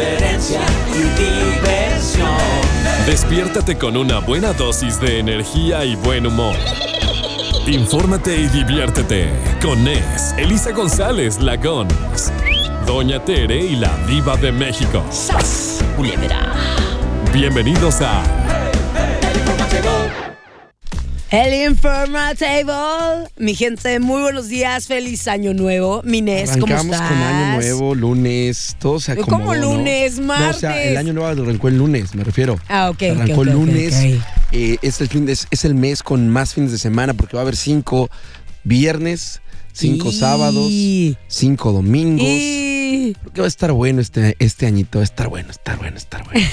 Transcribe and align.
irreverencia 0.00 0.60
y 0.88 1.02
diversión. 1.20 2.28
Despiértate 3.06 3.76
con 3.76 3.96
una 3.96 4.18
buena 4.18 4.52
dosis 4.52 5.00
de 5.00 5.18
energía 5.18 5.84
y 5.84 5.96
buen 5.96 6.26
humor. 6.26 6.56
Infórmate 7.66 8.36
y 8.36 8.48
diviértete 8.48 9.30
con 9.62 9.84
Nes, 9.84 10.34
Elisa 10.38 10.72
González 10.72 11.40
Lagons, 11.40 12.32
Doña 12.86 13.22
Tere 13.24 13.64
y 13.64 13.76
la 13.76 13.96
Diva 14.06 14.36
de 14.36 14.50
México. 14.50 15.04
¡Sas! 15.10 15.84
Bienvenidos 17.32 18.00
a. 18.00 18.39
El 21.30 21.70
Informatable. 21.70 23.28
Mi 23.38 23.54
gente, 23.54 24.00
muy 24.00 24.20
buenos 24.20 24.48
días. 24.48 24.88
Feliz 24.88 25.28
año 25.28 25.54
nuevo. 25.54 26.02
Minés, 26.04 26.50
¿cómo 26.52 26.66
Arrancamos 26.66 26.94
estás? 26.96 27.08
con 27.08 27.18
año 27.18 27.54
nuevo, 27.56 27.94
lunes, 27.94 28.76
todo 28.80 28.98
se 28.98 29.12
acomodó. 29.12 29.30
¿Cómo 29.38 29.54
¿no? 29.54 29.76
lunes? 29.76 30.18
No, 30.18 30.32
o 30.34 30.52
sea, 30.52 30.70
Martes. 30.70 30.86
el 30.88 30.96
año 30.96 31.12
nuevo 31.12 31.28
arrancó 31.28 31.68
el 31.68 31.78
lunes, 31.78 32.16
me 32.16 32.24
refiero. 32.24 32.58
Ah, 32.68 32.90
ok. 32.90 33.02
Arrancó 33.14 33.42
el 33.42 33.50
lunes. 33.50 33.94
ok. 33.94 34.22
eh, 34.52 34.78
es, 34.82 35.00
el 35.00 35.06
fin 35.08 35.24
de- 35.24 35.32
es 35.50 35.64
el 35.64 35.74
mes 35.76 36.02
con 36.02 36.28
más 36.28 36.52
fines 36.54 36.72
de 36.72 36.78
semana 36.78 37.14
porque 37.14 37.36
va 37.36 37.42
a 37.42 37.44
haber 37.44 37.54
cinco 37.56 38.10
viernes, 38.64 39.40
cinco 39.72 40.08
Y- 40.08 40.12
sábados, 40.18 40.68
cinco 41.28 41.70
domingos. 41.70 42.26
Y... 42.26 42.79
Creo 43.14 43.32
que 43.32 43.40
va 43.40 43.46
a 43.46 43.48
estar 43.48 43.72
bueno 43.72 44.00
este, 44.00 44.36
este 44.38 44.66
añito, 44.66 44.98
va 44.98 45.02
a 45.02 45.04
estar 45.04 45.28
bueno, 45.28 45.50
estar 45.50 45.76
bueno, 45.78 45.96
estar 45.96 46.24
bueno. 46.24 46.46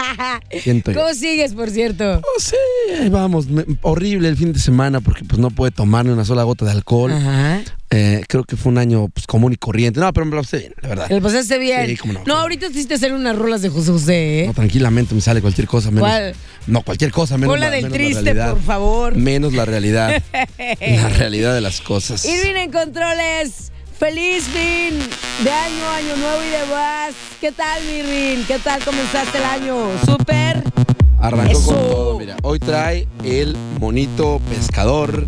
Siento 0.62 0.92
yo. 0.92 1.00
¿Cómo 1.00 1.14
sigues, 1.14 1.54
por 1.54 1.70
cierto? 1.70 2.04
No 2.16 2.22
sé, 2.38 2.56
ahí 3.00 3.08
vamos, 3.08 3.46
me- 3.48 3.64
horrible 3.82 4.28
el 4.28 4.36
fin 4.36 4.52
de 4.52 4.58
semana 4.58 5.00
porque 5.00 5.24
pues 5.24 5.38
no 5.38 5.50
puede 5.50 5.70
tomar 5.72 6.04
ni 6.04 6.10
una 6.12 6.24
sola 6.24 6.42
gota 6.44 6.64
de 6.64 6.70
alcohol. 6.72 7.12
Ajá. 7.12 7.62
Eh, 7.90 8.24
creo 8.28 8.42
que 8.42 8.56
fue 8.56 8.72
un 8.72 8.78
año 8.78 9.08
pues, 9.08 9.24
común 9.26 9.52
y 9.52 9.56
corriente. 9.56 10.00
No, 10.00 10.12
pero 10.12 10.26
me 10.26 10.34
lo 10.34 10.42
pasé 10.42 10.58
bien, 10.58 10.74
la 10.82 10.88
verdad. 10.88 11.06
¿Lo 11.10 11.20
pasaste 11.22 11.58
bien? 11.58 11.86
Sí, 11.86 11.96
cómo 11.96 12.14
no. 12.14 12.22
No, 12.26 12.36
ahorita 12.38 12.66
hiciste 12.66 12.94
hacer 12.94 13.12
unas 13.12 13.36
rolas 13.36 13.62
de 13.62 13.68
José 13.68 13.92
José, 13.92 14.40
¿eh? 14.42 14.46
No, 14.48 14.54
tranquilamente 14.54 15.14
me 15.14 15.20
sale 15.20 15.40
cualquier 15.40 15.68
cosa 15.68 15.90
menos. 15.92 16.08
¿Cuál? 16.08 16.34
No, 16.66 16.82
cualquier 16.82 17.12
cosa 17.12 17.38
menos. 17.38 17.58
La, 17.60 17.70
del 17.70 17.84
menos 17.84 17.90
la 17.92 17.96
triste, 17.96 18.22
realidad. 18.24 18.50
por 18.54 18.62
favor. 18.62 19.14
Menos 19.14 19.52
la 19.52 19.64
realidad. 19.64 20.20
la 20.80 21.08
realidad 21.10 21.54
de 21.54 21.60
las 21.60 21.80
cosas. 21.80 22.24
Irving 22.24 22.56
en 22.56 22.72
controles. 22.72 23.70
Feliz 23.98 24.44
fin 24.48 24.98
de 25.44 25.50
año, 25.50 25.88
año 25.88 26.16
nuevo 26.16 26.42
y 26.42 26.48
demás. 26.50 27.14
¿Qué 27.40 27.52
tal, 27.52 27.82
mi 27.84 28.02
Rin? 28.02 28.44
¿Qué 28.46 28.58
tal 28.58 28.84
comenzaste 28.84 29.38
el 29.38 29.44
año? 29.44 29.76
¿Súper? 30.04 30.62
Arrancó 31.20 31.52
Eso. 31.52 31.66
con 31.66 31.74
todo, 31.76 32.18
mira. 32.18 32.36
Hoy 32.42 32.58
trae 32.58 33.06
el 33.22 33.56
monito 33.80 34.40
pescador. 34.50 35.26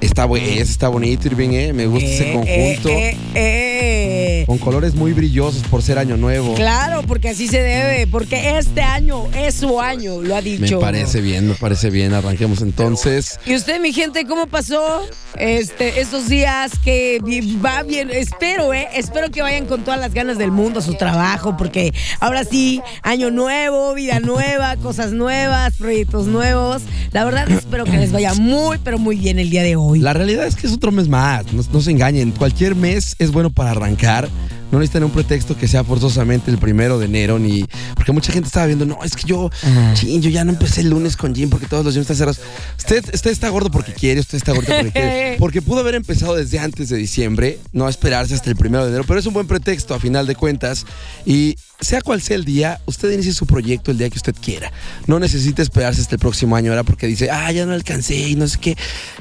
Está, 0.00 0.28
ese 0.36 0.60
está 0.62 0.88
bonito, 0.88 1.26
Irving, 1.26 1.50
¿eh? 1.50 1.72
Me 1.72 1.86
gusta 1.86 2.08
ese 2.08 2.30
Eh, 2.30 2.32
conjunto. 2.32 2.88
eh, 2.88 3.10
eh, 3.10 3.16
eh. 3.34 4.44
Con 4.46 4.58
colores 4.58 4.94
muy 4.94 5.12
brillosos 5.12 5.62
por 5.64 5.82
ser 5.82 5.98
año 5.98 6.16
nuevo. 6.16 6.54
Claro, 6.54 7.02
porque 7.02 7.30
así 7.30 7.48
se 7.48 7.60
debe. 7.60 8.06
Porque 8.06 8.56
este 8.58 8.80
año 8.80 9.26
es 9.36 9.56
su 9.56 9.80
año, 9.80 10.22
lo 10.22 10.36
ha 10.36 10.40
Me 10.40 10.50
dicho. 10.50 10.78
parece 10.78 11.20
bien, 11.20 11.48
me 11.48 11.54
parece 11.54 11.90
bien. 11.90 12.14
Arranquemos 12.14 12.62
entonces. 12.62 13.40
¿Y 13.44 13.56
usted, 13.56 13.80
mi 13.80 13.92
gente, 13.92 14.24
cómo 14.24 14.46
pasó 14.46 15.02
este, 15.36 16.00
estos 16.00 16.28
días 16.28 16.70
que 16.84 17.18
va 17.64 17.82
bien? 17.82 18.10
Espero, 18.10 18.72
¿eh? 18.72 18.86
Espero 18.94 19.30
que 19.32 19.42
vayan 19.42 19.66
con 19.66 19.82
todas 19.84 19.98
las 20.00 20.14
ganas 20.14 20.38
del 20.38 20.52
mundo 20.52 20.78
a 20.78 20.82
su 20.82 20.94
trabajo, 20.94 21.56
porque 21.56 21.92
ahora 22.20 22.44
sí, 22.44 22.80
año 23.02 23.30
nuevo, 23.32 23.94
vida 23.94 24.20
nueva, 24.20 24.76
cosas 24.76 25.10
nuevas, 25.12 25.74
proyectos 25.76 26.26
nuevos. 26.28 26.82
La 27.10 27.24
verdad, 27.24 27.50
espero 27.50 27.84
que 27.84 27.96
les 27.98 28.12
vaya 28.12 28.32
muy, 28.34 28.78
pero 28.78 28.98
muy 28.98 29.16
bien 29.16 29.38
el 29.40 29.50
día 29.50 29.62
de 29.64 29.74
hoy. 29.76 29.87
La 29.96 30.12
realidad 30.12 30.46
es 30.46 30.56
que 30.56 30.66
es 30.66 30.72
otro 30.72 30.92
mes 30.92 31.08
más, 31.08 31.52
no, 31.52 31.62
no 31.72 31.80
se 31.80 31.90
engañen. 31.90 32.32
Cualquier 32.32 32.74
mes 32.74 33.16
es 33.18 33.32
bueno 33.32 33.50
para 33.50 33.70
arrancar. 33.70 34.28
No 34.70 34.78
necesitan 34.78 35.04
un 35.04 35.10
pretexto 35.10 35.56
que 35.56 35.66
sea 35.66 35.84
forzosamente 35.84 36.50
el 36.50 36.58
primero 36.58 36.98
de 36.98 37.06
enero, 37.06 37.38
ni. 37.38 37.64
Porque 37.94 38.12
mucha 38.12 38.32
gente 38.32 38.46
estaba 38.46 38.66
viendo, 38.66 38.84
no, 38.84 38.98
es 39.02 39.16
que 39.16 39.26
yo, 39.26 39.50
chin, 39.94 40.20
yo 40.20 40.30
ya 40.30 40.44
no 40.44 40.52
empecé 40.52 40.82
el 40.82 40.90
lunes 40.90 41.16
con 41.16 41.34
Jim 41.34 41.48
porque 41.48 41.66
todos 41.66 41.84
los 41.84 41.94
gyms 41.94 42.10
están 42.10 42.16
cerrados. 42.16 42.40
Usted, 42.76 43.04
usted 43.14 43.30
está 43.30 43.48
gordo 43.48 43.70
porque 43.70 43.92
quiere, 43.92 44.20
usted 44.20 44.36
está 44.36 44.52
gordo 44.52 44.66
porque 44.66 44.92
quiere. 44.92 45.18
Porque 45.38 45.62
pudo 45.62 45.80
haber 45.80 45.94
empezado 45.94 46.34
desde 46.34 46.58
antes 46.58 46.88
de 46.88 46.96
diciembre, 46.96 47.60
no 47.72 47.88
esperarse 47.88 48.34
hasta 48.34 48.50
el 48.50 48.56
primero 48.56 48.82
de 48.84 48.90
enero, 48.90 49.04
pero 49.06 49.20
es 49.20 49.26
un 49.26 49.34
buen 49.34 49.46
pretexto 49.46 49.94
a 49.94 50.00
final 50.00 50.26
de 50.26 50.34
cuentas. 50.34 50.84
Y 51.24 51.56
sea 51.80 52.00
cual 52.00 52.20
sea 52.20 52.36
el 52.36 52.44
día, 52.44 52.80
usted 52.86 53.10
inicie 53.10 53.32
su 53.32 53.46
proyecto 53.46 53.90
el 53.90 53.98
día 53.98 54.10
que 54.10 54.16
usted 54.16 54.34
quiera. 54.34 54.72
No 55.06 55.18
necesita 55.18 55.62
esperarse 55.62 56.00
hasta 56.00 56.16
el 56.16 56.18
próximo 56.18 56.56
año 56.56 56.72
ahora 56.72 56.82
porque 56.82 57.06
dice, 57.06 57.30
ah, 57.30 57.50
ya 57.52 57.66
no 57.66 57.72
alcancé 57.72 58.16
y 58.16 58.34
no 58.34 58.48
sé 58.48 58.58
qué. 58.58 58.76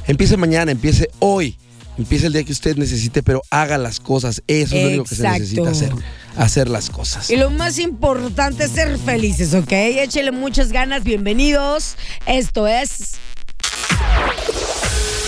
Empiece 0.08 0.38
mañana, 0.38 0.72
empiece 0.72 1.10
hoy. 1.20 1.58
Empiece 1.98 2.28
el 2.28 2.34
día 2.34 2.44
que 2.44 2.52
usted 2.52 2.78
necesite, 2.78 3.24
pero 3.24 3.42
haga 3.50 3.78
las 3.78 4.00
cosas. 4.00 4.44
Eso 4.48 4.76
es 4.76 4.82
lo 4.82 4.88
único 4.90 5.04
que 5.06 5.16
se 5.16 5.24
necesita 5.28 5.70
hacer. 5.70 5.92
Hacer 6.36 6.70
las 6.70 6.92
cosas. 6.92 7.32
Y 7.32 7.38
lo 7.38 7.50
más 7.50 7.80
importante 7.80 8.66
es 8.66 8.72
ser 8.72 9.00
felices, 9.00 9.56
¿ok? 9.56 9.72
Échele 9.72 10.32
muchas 10.32 10.72
ganas, 10.72 11.04
bienvenidos. 11.04 11.96
Esto 12.28 12.68
es 12.68 13.16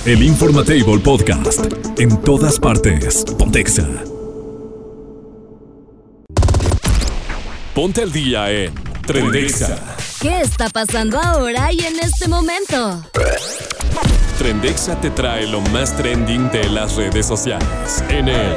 el 0.06 0.22
Informatable 0.24 1.00
Podcast 1.00 1.60
en 1.98 2.22
todas 2.22 2.60
partes. 2.60 3.26
Pontexa. 3.38 3.88
Ponte 7.74 8.04
al 8.04 8.12
día 8.12 8.52
en 8.52 8.74
Trendexa. 9.08 9.78
¿Qué 10.22 10.42
está 10.42 10.68
pasando 10.68 11.18
ahora 11.18 11.72
y 11.72 11.80
en 11.80 11.98
este 11.98 12.28
momento? 12.28 13.06
Trendexa 14.38 15.00
te 15.00 15.10
trae 15.12 15.48
lo 15.48 15.62
más 15.62 15.96
trending 15.96 16.52
de 16.52 16.68
las 16.70 16.98
redes 16.98 17.26
sociales 17.26 18.04
en 18.10 18.28
el 18.28 18.56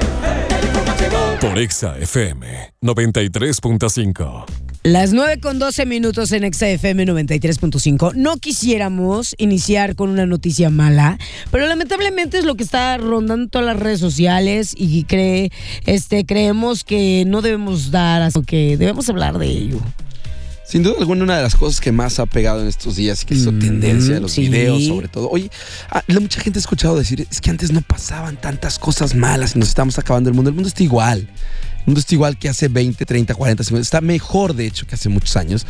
por 1.41 1.57
Exa 1.57 1.97
FM 1.99 2.73
93.5. 2.83 4.45
Las 4.83 5.13
9 5.13 5.39
con 5.39 5.61
12 5.61 5.87
minutos 5.87 6.33
en 6.33 6.53
XFM 6.53 7.07
93.5. 7.07 8.15
No 8.15 8.39
quisiéramos 8.39 9.37
iniciar 9.39 9.95
con 9.95 10.11
una 10.11 10.27
noticia 10.27 10.69
mala, 10.69 11.17
pero 11.53 11.67
lamentablemente 11.67 12.39
es 12.39 12.45
lo 12.45 12.57
que 12.57 12.65
está 12.65 12.97
rondando 12.97 13.49
todas 13.49 13.67
las 13.67 13.79
redes 13.79 14.01
sociales 14.01 14.75
y 14.77 15.05
cree, 15.05 15.53
este, 15.87 16.27
creemos 16.27 16.83
que 16.83 17.23
no 17.25 17.41
debemos 17.41 17.93
dar, 17.93 18.23
así 18.23 18.43
que 18.43 18.77
debemos 18.77 19.09
hablar 19.09 19.39
de 19.39 19.47
ello. 19.47 19.79
Sin 20.73 20.83
duda 20.83 20.95
alguna, 21.01 21.25
una 21.25 21.37
de 21.37 21.43
las 21.43 21.55
cosas 21.55 21.83
que 21.83 21.93
más 21.93 22.19
ha 22.19 22.25
pegado 22.25 22.63
en 22.63 22.67
estos 22.67 22.97
días 22.97 23.23
y 23.23 23.27
que 23.27 23.35
hizo 23.35 23.53
Mm, 23.53 23.59
tendencia 23.59 24.17
en 24.17 24.23
los 24.23 24.33
sí. 24.33 24.41
videos, 24.49 24.83
sobre 24.87 25.07
todo. 25.07 25.29
Oye, 25.29 25.51
ah, 25.91 26.03
la- 26.07 26.19
mucha 26.19 26.41
gente 26.41 26.59
ha 26.59 26.61
escuchado 26.61 26.97
decir, 26.97 27.27
es 27.31 27.43
que 27.43 27.51
antes 27.51 27.73
no 27.73 27.83
pasaban 27.83 28.41
tantas 28.41 28.79
cosas 28.79 29.15
malas 29.15 29.55
y 29.55 29.59
nos 29.59 29.69
estamos 29.69 29.99
acabando 29.99 30.31
el 30.31 30.35
mundo. 30.35 30.49
El 30.49 30.55
mundo 30.55 30.69
está 30.69 30.83
igual. 30.83 31.29
El 31.81 31.87
mundo 31.87 32.01
está 32.01 32.15
igual 32.15 32.39
que 32.39 32.49
hace 32.49 32.69
20, 32.69 33.05
30, 33.05 33.35
40, 33.35 33.63
50. 33.65 33.83
Está 33.85 34.01
mejor, 34.01 34.55
de 34.55 34.65
hecho, 34.67 34.87
que 34.87 34.95
hace 34.95 35.11
muchos 35.11 35.37
años. 35.37 35.67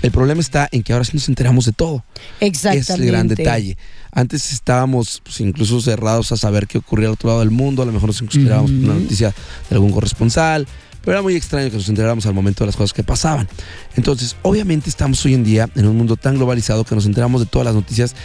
El 0.00 0.10
problema 0.10 0.40
está 0.40 0.70
en 0.72 0.82
que 0.82 0.94
ahora 0.94 1.04
sí 1.04 1.10
nos 1.12 1.28
enteramos 1.28 1.66
de 1.66 1.72
todo. 1.72 2.02
Exactamente. 2.40 2.92
Es 2.94 2.98
el 2.98 3.04
gran 3.04 3.28
detalle. 3.28 3.76
Antes 4.10 4.54
estábamos 4.54 5.20
pues, 5.22 5.38
incluso 5.42 5.82
cerrados 5.82 6.32
a 6.32 6.38
saber 6.38 6.66
qué 6.66 6.78
ocurría 6.78 7.08
al 7.08 7.12
otro 7.12 7.28
lado 7.28 7.40
del 7.40 7.50
mundo. 7.50 7.82
A 7.82 7.84
lo 7.84 7.92
mejor 7.92 8.08
nos 8.08 8.22
enterábamos 8.22 8.70
por 8.70 8.80
una 8.90 8.94
noticia 8.94 9.34
de 9.68 9.74
algún 9.76 9.90
corresponsal. 9.90 10.66
Pero 11.06 11.18
era 11.18 11.22
muy 11.22 11.36
extraño 11.36 11.70
que 11.70 11.76
nos 11.76 11.88
enteráramos 11.88 12.26
al 12.26 12.34
momento 12.34 12.64
de 12.64 12.66
las 12.66 12.76
cosas 12.76 12.92
que 12.92 13.04
pasaban. 13.04 13.46
Entonces, 13.94 14.34
obviamente 14.42 14.90
estamos 14.90 15.24
hoy 15.24 15.34
en 15.34 15.44
día 15.44 15.70
en 15.76 15.86
un 15.86 15.96
mundo 15.96 16.16
tan 16.16 16.34
globalizado 16.34 16.82
que 16.82 16.96
nos 16.96 17.06
enteramos 17.06 17.40
de 17.40 17.46
todas 17.46 17.64
las 17.64 17.76
noticias 17.76 18.16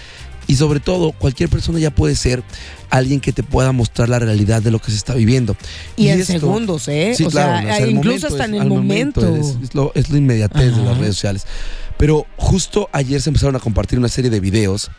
y 0.47 0.55
sobre 0.55 0.79
todo 0.79 1.11
cualquier 1.11 1.47
persona 1.47 1.77
ya 1.77 1.91
puede 1.91 2.15
ser 2.15 2.41
alguien 2.89 3.19
que 3.19 3.33
te 3.33 3.43
pueda 3.43 3.71
mostrar 3.71 4.09
la 4.09 4.17
realidad 4.17 4.63
de 4.63 4.71
lo 4.71 4.79
que 4.79 4.89
se 4.89 4.97
está 4.97 5.13
viviendo. 5.13 5.55
Y, 5.95 6.07
en 6.07 6.21
esto- 6.21 6.33
segundos, 6.33 6.87
¿eh? 6.87 7.13
Sí, 7.15 7.23
o 7.25 7.29
claro, 7.29 7.61
sea, 7.61 7.73
o 7.73 7.77
sea, 7.77 7.85
el 7.85 7.91
incluso 7.91 8.25
hasta 8.25 8.45
en 8.45 8.55
el 8.55 8.67
momento. 8.67 9.35
Es, 9.35 9.57
es 9.61 9.75
lo, 9.75 9.91
es 9.93 10.09
inmediatez 10.09 10.75
de 10.75 10.83
las 10.83 10.97
redes 10.97 11.13
sociales. 11.15 11.45
Pero 12.01 12.25
justo 12.35 12.89
ayer 12.93 13.21
se 13.21 13.29
empezaron 13.29 13.55
a 13.55 13.59
compartir 13.59 13.99
una 13.99 14.07
serie 14.09 14.31
de 14.31 14.39
videos 14.39 14.89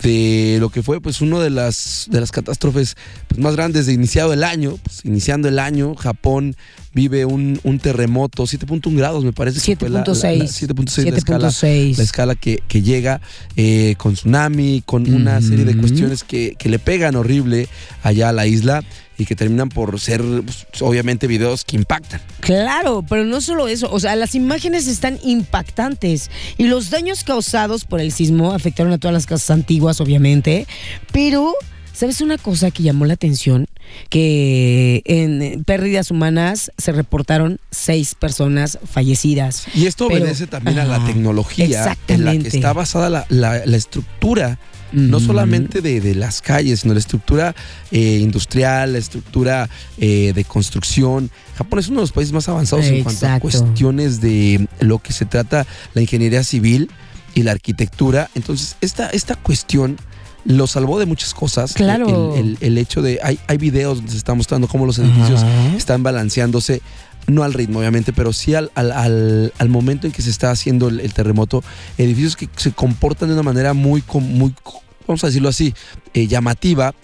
de 0.00 0.58
lo 0.60 0.68
que 0.70 0.82
fue 0.82 1.00
pues 1.00 1.20
uno 1.20 1.40
de 1.40 1.50
las 1.50 2.06
de 2.08 2.20
las 2.20 2.30
catástrofes 2.30 2.94
pues, 3.28 3.40
más 3.40 3.54
grandes 3.56 3.86
de 3.86 3.92
iniciado 3.92 4.32
el 4.32 4.44
año, 4.44 4.76
pues, 4.82 5.04
iniciando 5.04 5.48
el 5.48 5.58
año, 5.58 5.94
Japón 5.96 6.54
vive 6.94 7.24
un, 7.24 7.58
un 7.64 7.78
terremoto, 7.80 8.44
7.1 8.44 8.96
grados 8.96 9.24
me 9.24 9.32
parece 9.32 9.58
que 9.58 9.64
fue 9.80 9.88
la- 9.90 9.98
la- 10.14 10.20
la- 10.38 10.44
7.6. 10.44 10.68
7.6 10.68 11.04
la 11.10 11.18
escala, 11.18 11.48
7.6. 11.48 11.96
la 11.98 12.04
escala 12.04 12.34
que, 12.36 12.62
que 12.68 12.82
llega 12.82 13.20
eh, 13.56 13.94
con 13.98 14.14
tsunami, 14.14 14.82
con 14.86 15.12
una 15.12 15.40
serie 15.40 15.64
de 15.64 15.76
cuestiones 15.76 16.22
que, 16.24 16.54
que 16.58 16.68
le 16.68 16.78
pegan 16.78 17.16
horrible 17.16 17.68
allá 18.04 18.28
a 18.28 18.32
la 18.32 18.46
isla. 18.46 18.84
Y 19.22 19.24
que 19.26 19.34
terminan 19.36 19.68
por 19.68 19.98
ser, 20.00 20.20
pues, 20.44 20.66
obviamente, 20.80 21.26
videos 21.26 21.64
que 21.64 21.76
impactan. 21.76 22.20
Claro, 22.40 23.04
pero 23.08 23.24
no 23.24 23.40
solo 23.40 23.68
eso, 23.68 23.90
o 23.92 23.98
sea, 24.00 24.14
las 24.16 24.34
imágenes 24.34 24.86
están 24.86 25.18
impactantes 25.22 26.30
y 26.58 26.64
los 26.64 26.90
daños 26.90 27.24
causados 27.24 27.84
por 27.84 28.00
el 28.00 28.12
sismo 28.12 28.52
afectaron 28.52 28.92
a 28.92 28.98
todas 28.98 29.14
las 29.14 29.26
casas 29.26 29.50
antiguas, 29.50 30.00
obviamente, 30.00 30.66
pero 31.12 31.54
¿sabes 31.92 32.20
una 32.20 32.38
cosa 32.38 32.70
que 32.70 32.82
llamó 32.82 33.04
la 33.06 33.14
atención? 33.14 33.66
Que 34.08 35.02
en 35.04 35.64
pérdidas 35.64 36.10
humanas 36.10 36.70
se 36.78 36.92
reportaron 36.92 37.58
seis 37.70 38.14
personas 38.14 38.78
fallecidas. 38.90 39.66
Y 39.74 39.86
esto 39.86 40.08
Pero- 40.08 40.22
obedece 40.24 40.46
también 40.46 40.78
a 40.78 40.84
la 40.84 41.04
tecnología 41.04 41.64
en 41.66 41.70
la 41.72 41.76
que 41.84 41.90
exactamente. 41.90 42.48
está 42.56 42.72
basada 42.72 43.10
la, 43.10 43.26
la- 43.28 43.66
la 43.66 43.76
estructura, 43.76 44.58
no 44.92 45.20
solamente 45.20 45.80
de, 45.80 46.00
de 46.00 46.14
las 46.14 46.40
calles, 46.42 46.80
sino 46.80 46.94
la 46.94 47.00
estructura 47.00 47.54
eh, 47.90 48.18
industrial, 48.20 48.92
la 48.92 48.98
estructura 48.98 49.68
eh, 49.98 50.32
de 50.34 50.44
construcción. 50.44 51.30
Japón 51.56 51.78
es 51.78 51.88
uno 51.88 51.96
de 52.00 52.02
los 52.04 52.12
países 52.12 52.32
más 52.32 52.48
avanzados 52.48 52.86
en 52.86 53.02
cuanto 53.02 53.26
a 53.26 53.40
cuestiones 53.40 54.20
de 54.20 54.66
lo 54.80 54.98
que 54.98 55.12
se 55.12 55.24
trata 55.24 55.66
la 55.94 56.00
ingeniería 56.02 56.44
civil 56.44 56.90
y 57.34 57.42
la 57.42 57.52
arquitectura. 57.52 58.28
Entonces, 58.34 58.76
esta, 58.80 59.08
esta 59.10 59.36
cuestión 59.36 59.96
lo 60.44 60.66
salvó 60.66 60.98
de 60.98 61.06
muchas 61.06 61.34
cosas. 61.34 61.72
Claro. 61.74 62.34
El, 62.34 62.44
el- 62.44 62.58
el 62.60 62.78
hecho 62.78 63.00
de, 63.00 63.20
hay, 63.22 63.38
hay 63.46 63.58
videos 63.58 63.98
donde 63.98 64.10
se 64.12 64.18
está 64.18 64.34
mostrando 64.34 64.66
cómo 64.68 64.86
los 64.86 64.98
edificios 64.98 65.40
Ajá. 65.42 65.76
están 65.76 66.02
balanceándose, 66.02 66.82
no 67.26 67.42
al 67.44 67.52
ritmo 67.54 67.78
obviamente, 67.78 68.12
pero 68.12 68.32
sí 68.32 68.54
al, 68.54 68.70
al- 68.74 68.92
al- 68.92 69.52
al 69.58 69.68
momento 69.68 70.06
en 70.06 70.12
que 70.12 70.22
se 70.22 70.30
está 70.30 70.50
haciendo 70.50 70.88
el, 70.88 71.00
el 71.00 71.12
terremoto, 71.14 71.62
edificios 71.98 72.36
que 72.36 72.48
se 72.56 72.72
comportan 72.72 73.28
de 73.28 73.34
una 73.34 73.42
manera 73.42 73.72
muy, 73.74 74.02
muy 74.14 74.54
vamos 75.06 75.24
a 75.24 75.26
decirlo 75.28 75.48
así, 75.48 75.74
eh, 76.14 76.26
llamativa 76.28 76.94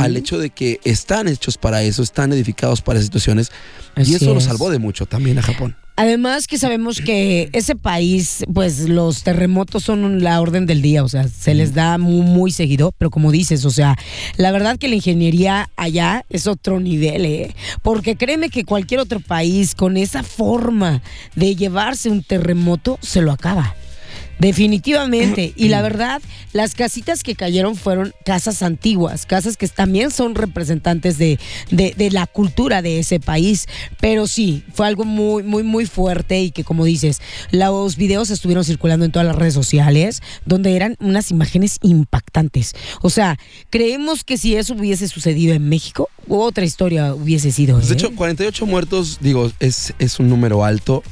al 0.00 0.16
hecho 0.16 0.38
de 0.38 0.50
que 0.50 0.80
están 0.84 1.28
hechos 1.28 1.56
para 1.58 1.82
eso, 1.82 2.02
están 2.02 2.32
edificados 2.32 2.82
para 2.82 2.98
esas 2.98 3.06
situaciones 3.06 3.50
Así 3.94 4.12
y 4.12 4.14
eso 4.16 4.32
lo 4.32 4.38
es. 4.38 4.44
salvó 4.44 4.70
de 4.70 4.78
mucho 4.78 5.06
también 5.06 5.38
a 5.38 5.42
Japón. 5.42 5.76
Además 5.98 6.46
que 6.46 6.58
sabemos 6.58 7.00
que 7.00 7.48
ese 7.52 7.74
país, 7.74 8.44
pues 8.54 8.88
los 8.88 9.24
terremotos 9.24 9.82
son 9.82 10.22
la 10.22 10.40
orden 10.40 10.64
del 10.64 10.80
día, 10.80 11.02
o 11.02 11.08
sea, 11.08 11.26
se 11.26 11.54
les 11.54 11.74
da 11.74 11.98
muy, 11.98 12.20
muy 12.20 12.52
seguido, 12.52 12.92
pero 12.96 13.10
como 13.10 13.32
dices, 13.32 13.64
o 13.64 13.70
sea, 13.70 13.98
la 14.36 14.52
verdad 14.52 14.78
que 14.78 14.86
la 14.86 14.94
ingeniería 14.94 15.70
allá 15.74 16.24
es 16.30 16.46
otro 16.46 16.78
nivel, 16.78 17.26
¿eh? 17.26 17.52
Porque 17.82 18.14
créeme 18.14 18.48
que 18.48 18.64
cualquier 18.64 19.00
otro 19.00 19.18
país 19.18 19.74
con 19.74 19.96
esa 19.96 20.22
forma 20.22 21.02
de 21.34 21.56
llevarse 21.56 22.10
un 22.10 22.22
terremoto 22.22 22.96
se 23.02 23.20
lo 23.20 23.32
acaba. 23.32 23.74
Definitivamente. 24.38 25.52
Y 25.56 25.68
la 25.68 25.82
verdad, 25.88 26.20
las 26.52 26.74
casitas 26.74 27.22
que 27.22 27.34
cayeron 27.34 27.76
fueron 27.76 28.12
casas 28.24 28.62
antiguas, 28.62 29.26
casas 29.26 29.56
que 29.56 29.68
también 29.68 30.10
son 30.10 30.34
representantes 30.34 31.18
de, 31.18 31.38
de- 31.70 31.94
de 31.96 32.10
la 32.10 32.26
cultura 32.26 32.82
de 32.82 32.98
ese 32.98 33.20
país. 33.20 33.66
Pero 34.00 34.26
sí, 34.26 34.64
fue 34.72 34.86
algo 34.86 35.04
muy, 35.04 35.42
muy, 35.42 35.62
muy 35.62 35.86
fuerte 35.86 36.40
y 36.42 36.50
que 36.50 36.64
como 36.64 36.84
dices, 36.84 37.20
los 37.50 37.96
videos 37.96 38.30
estuvieron 38.30 38.64
circulando 38.64 39.04
en 39.04 39.12
todas 39.12 39.26
las 39.26 39.36
redes 39.36 39.54
sociales, 39.54 40.22
donde 40.44 40.76
eran 40.76 40.96
unas 41.00 41.30
imágenes 41.30 41.78
impactantes. 41.82 42.74
O 43.02 43.10
sea, 43.10 43.38
creemos 43.70 44.24
que 44.24 44.38
si 44.38 44.56
eso 44.56 44.74
hubiese 44.74 45.08
sucedido 45.08 45.54
en 45.54 45.68
México, 45.68 46.08
otra 46.28 46.64
historia 46.64 47.14
hubiese 47.14 47.52
sido. 47.52 47.76
Pues, 47.76 47.88
de 47.88 47.94
¿eh? 47.94 47.98
hecho, 47.98 48.14
48 48.14 48.66
muertos, 48.66 49.18
digo, 49.20 49.50
es, 49.60 49.94
es 49.98 50.18
un 50.18 50.28
número 50.28 50.64
alto. 50.64 51.02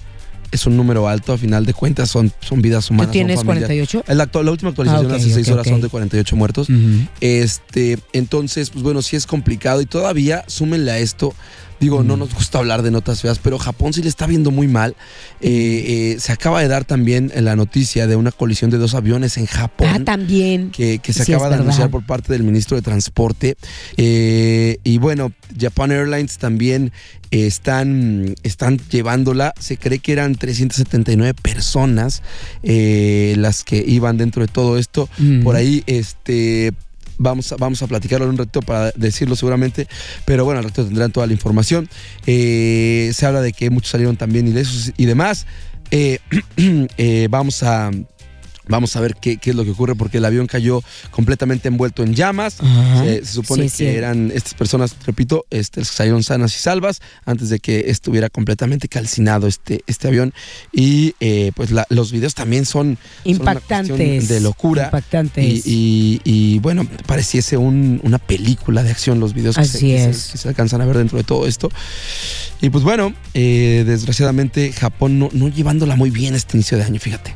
Es 0.53 0.67
un 0.67 0.77
número 0.77 1.09
alto, 1.09 1.33
a 1.33 1.39
final 1.39 1.67
de 1.67 1.75
cuentas 1.75 2.09
son, 2.11 2.33
son 2.41 2.63
vidas 2.63 2.89
humanas. 2.91 3.07
son 3.07 3.13
tienes 3.13 3.37
familias. 3.45 3.67
48? 3.69 4.05
La, 4.09 4.23
actual- 4.25 4.45
la 4.47 4.53
última 4.53 4.71
actualización 4.71 5.11
Ah, 5.13 5.17
hace 5.17 5.31
6 5.33 5.49
ok, 5.49 5.55
horas 5.55 5.67
son 5.69 5.81
de 5.81 5.89
48 5.89 6.37
muertos. 6.37 6.69
Ujú. 6.71 6.79
Este, 7.21 7.99
entonces, 8.13 8.71
pues 8.71 8.83
bueno, 8.83 9.03
sí 9.03 9.17
es 9.17 9.27
complicado 9.27 9.81
y 9.81 9.87
todavía 9.87 10.45
súmenle 10.47 10.91
a 10.93 10.99
esto. 10.99 11.35
Digo, 11.81 12.03
Mm. 12.03 12.07
no 12.07 12.17
nos 12.17 12.35
gusta 12.35 12.59
hablar 12.59 12.83
de 12.83 12.91
notas 12.91 13.21
feas, 13.21 13.39
pero 13.39 13.59
Japón 13.59 13.93
sí 13.93 14.03
le 14.03 14.09
está 14.09 14.27
viendo 14.27 14.51
muy 14.51 14.69
mal. 14.69 14.97
Eh, 15.41 16.15
eh, 16.15 16.21
se 16.21 16.33
acaba 16.33 16.61
de 16.61 16.69
dar 16.69 16.85
también 16.85 17.31
la 17.37 17.55
noticia 17.57 18.07
de 18.07 18.17
una 18.17 18.33
colisión 18.33 18.71
de 18.71 18.79
dos 18.79 18.95
aviones 18.95 19.37
en 19.37 19.47
Japón. 19.47 19.89
Ah, 19.91 20.01
también. 20.05 20.71
que, 20.71 20.99
que 20.99 21.13
se 21.13 21.25
Sí, 21.25 21.33
acaba 21.33 21.47
de 21.47 21.51
verdad. 21.57 21.65
anunciar 21.67 21.91
por 21.91 22.05
parte 22.07 22.33
del 22.33 22.43
ministro 22.45 22.77
de 22.77 22.83
Transporte. 22.83 23.57
Eh, 23.97 24.79
y 24.85 24.99
bueno, 24.99 25.33
Japan 25.61 25.93
Airlines 25.93 26.39
también 26.39 26.93
están, 27.31 28.35
están 28.43 28.79
llevándola. 28.91 29.53
Se 29.61 29.77
cree 29.77 29.99
que 29.99 30.13
eran 30.13 30.35
379 30.35 31.35
personas 31.35 32.23
las 32.63 33.65
que 33.65 33.85
iban 33.87 34.17
dentro 34.17 34.43
de 34.43 34.49
todo 34.49 34.79
esto. 34.79 35.09
Mm. 35.19 35.43
Por 35.43 35.57
ahí, 35.57 35.83
este. 35.87 36.73
Vamos 37.19 37.53
a, 37.53 37.57
vamos 37.57 37.83
a 37.83 37.87
platicarlo 37.87 38.27
en 38.27 38.33
un 38.33 38.39
ratito 38.39 38.63
para 38.63 38.91
decirlo 38.93 39.37
seguramente, 39.37 39.89
pero 40.25 40.45
bueno, 40.45 40.59
al 40.59 40.65
rato 40.65 40.85
tendrán 40.85 41.13
toda 41.13 41.27
la 41.27 41.33
información. 41.33 41.89
Eh, 42.27 43.11
se 43.15 43.27
habla 43.27 43.41
de 43.41 43.53
que 43.53 43.71
muchos 43.71 43.91
salieron 43.91 44.17
también 44.17 44.47
ilesos 44.47 44.93
y 44.97 45.07
demás. 45.07 45.47
Eh, 45.91 46.19
eh, 46.97 47.29
vamos 47.31 47.63
a 47.63 47.91
vamos 48.69 48.97
a 48.97 49.01
ver 49.01 49.15
qué, 49.21 49.37
qué 49.39 49.51
es 49.51 49.57
lo 49.57 49.65
que 49.65 49.71
ocurre 49.71 49.95
porque 49.95 50.19
el 50.19 50.25
avión 50.25 50.47
cayó 50.47 50.83
completamente 51.11 51.69
envuelto 51.69 52.03
en 52.03 52.15
llamas. 52.15 52.57
Se, 53.03 53.25
se 53.25 53.33
supone 53.33 53.69
Sí, 53.69 53.85
que 53.85 53.91
sí. 53.93 53.97
eran 53.97 54.31
estas 54.35 54.55
personas, 54.55 54.95
repito, 55.07 55.45
este, 55.51 55.85
salieron 55.85 56.23
sanas 56.23 56.55
y 56.55 56.59
salvas 56.59 57.01
antes 57.25 57.49
de 57.49 57.59
que 57.61 57.85
estuviera 57.91 58.29
completamente 58.31 58.89
calcinado 58.89 59.47
este, 59.47 59.83
este 59.87 60.09
avión. 60.09 60.33
Y 60.73 61.15
eh, 61.21 61.53
pues 61.55 61.71
la- 61.71 61.87
los 61.91 62.13
videos 62.13 62.35
también 62.35 62.65
son, 62.67 62.99
son 63.25 63.33
Impactantes. 63.33 64.29
de 64.29 64.41
locura. 64.41 64.85
Impactantes. 64.87 65.45
Y, 65.67 66.21
y- 66.25 66.55
y, 66.55 66.59
bueno, 66.59 66.87
pareciese 67.07 67.57
un- 67.57 68.01
una 68.03 68.19
película 68.19 68.83
de 68.83 68.91
acción 68.91 69.21
los 69.21 69.35
videos 69.35 69.57
que 69.57 69.65
se, 69.65 69.77
Así 69.79 69.87
que 69.89 69.99
se- 69.99 70.11
es. 70.11 70.29
que 70.33 70.39
se 70.39 70.49
alcanzan 70.49 70.81
a 70.81 70.87
ver 70.87 70.99
dentro 70.99 71.19
de 71.19 71.25
todo 71.25 71.47
esto. 71.47 71.71
Y 72.61 72.71
pues 72.71 72.85
bueno, 72.85 73.15
eh, 73.35 73.85
desgraciadamente 73.87 74.73
Japón 74.73 75.19
no, 75.19 75.29
no 75.33 75.49
llevándola 75.49 75.95
muy 75.97 76.11
bien 76.11 76.35
este 76.35 76.57
inicio 76.57 76.79
de 76.79 76.85
año, 76.85 76.99
fíjate. 77.01 77.35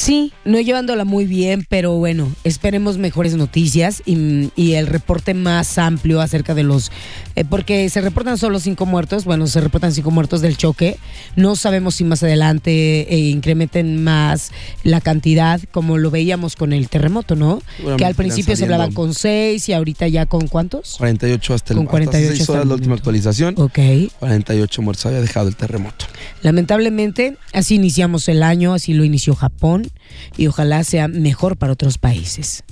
Sí, 0.00 0.32
no 0.46 0.58
llevándola 0.58 1.04
muy 1.04 1.26
bien, 1.26 1.66
pero 1.68 1.92
bueno, 1.92 2.32
esperemos 2.42 2.96
mejores 2.96 3.34
noticias 3.34 4.02
y, 4.06 4.50
y 4.56 4.72
el 4.72 4.86
reporte 4.86 5.34
más 5.34 5.76
amplio 5.76 6.22
acerca 6.22 6.54
de 6.54 6.62
los... 6.62 6.90
eh, 7.36 7.44
porque 7.44 7.88
se 7.90 8.00
reportan 8.00 8.38
solo 8.38 8.58
cinco 8.60 8.86
muertos, 8.86 9.24
bueno, 9.24 9.46
se 9.46 9.60
reportan 9.60 9.92
cinco 9.92 10.10
muertos 10.10 10.40
del 10.40 10.56
choque. 10.56 10.98
No 11.36 11.56
sabemos 11.56 11.94
si 11.94 12.04
más 12.04 12.22
adelante 12.22 13.12
eh, 13.12 13.18
incrementen 13.18 14.02
más 14.02 14.52
la 14.82 15.00
cantidad, 15.00 15.60
como 15.70 15.98
lo 15.98 16.10
veíamos 16.10 16.56
con 16.56 16.72
el 16.72 16.88
terremoto, 16.88 17.36
¿no? 17.36 17.62
Que 17.96 18.04
al 18.04 18.14
principio 18.14 18.56
se 18.56 18.64
hablaban 18.64 18.92
con 18.92 19.14
seis 19.14 19.68
y 19.68 19.72
ahorita 19.72 20.08
ya 20.08 20.26
con 20.26 20.48
cuántos? 20.48 20.96
48 20.98 21.54
hasta 21.54 21.72
el 21.74 21.78
Con 21.78 21.86
hasta 21.86 21.96
hace 21.96 22.26
48 22.26 22.30
seis 22.30 22.40
hasta 22.40 22.52
horas 22.52 22.62
el 22.62 22.68
la 22.68 22.74
última 22.74 22.94
actualización. 22.94 23.54
Ok. 23.58 23.78
48 24.18 24.82
muertos 24.82 25.06
había 25.06 25.20
dejado 25.20 25.48
el 25.48 25.56
terremoto. 25.56 26.06
Lamentablemente, 26.42 27.36
así 27.52 27.76
iniciamos 27.76 28.28
el 28.28 28.42
año, 28.42 28.74
así 28.74 28.92
lo 28.94 29.04
inició 29.04 29.34
Japón 29.34 29.90
y 30.36 30.46
ojalá 30.46 30.84
sea 30.84 31.08
mejor 31.08 31.56
para 31.56 31.72
otros 31.72 31.98
países. 31.98 32.64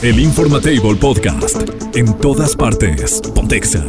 El 0.00 0.20
Informatable 0.20 0.94
Podcast. 0.94 1.56
En 1.94 2.16
todas 2.18 2.54
partes. 2.54 3.20
Pontexa. 3.34 3.84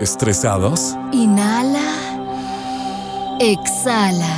¿Estresados? 0.00 0.96
Inhala. 1.12 3.36
Exhala. 3.38 4.34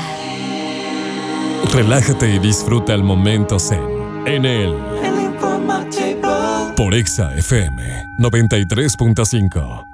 Relájate 1.72 2.34
y 2.34 2.38
disfruta 2.40 2.94
el 2.94 3.04
momento 3.04 3.60
zen. 3.60 3.80
En 4.26 4.44
el 4.44 4.74
El 5.04 5.20
Informatable. 5.22 6.74
por 6.76 6.94
Exa 6.94 7.32
FM 7.36 8.06
93.5. 8.18 9.91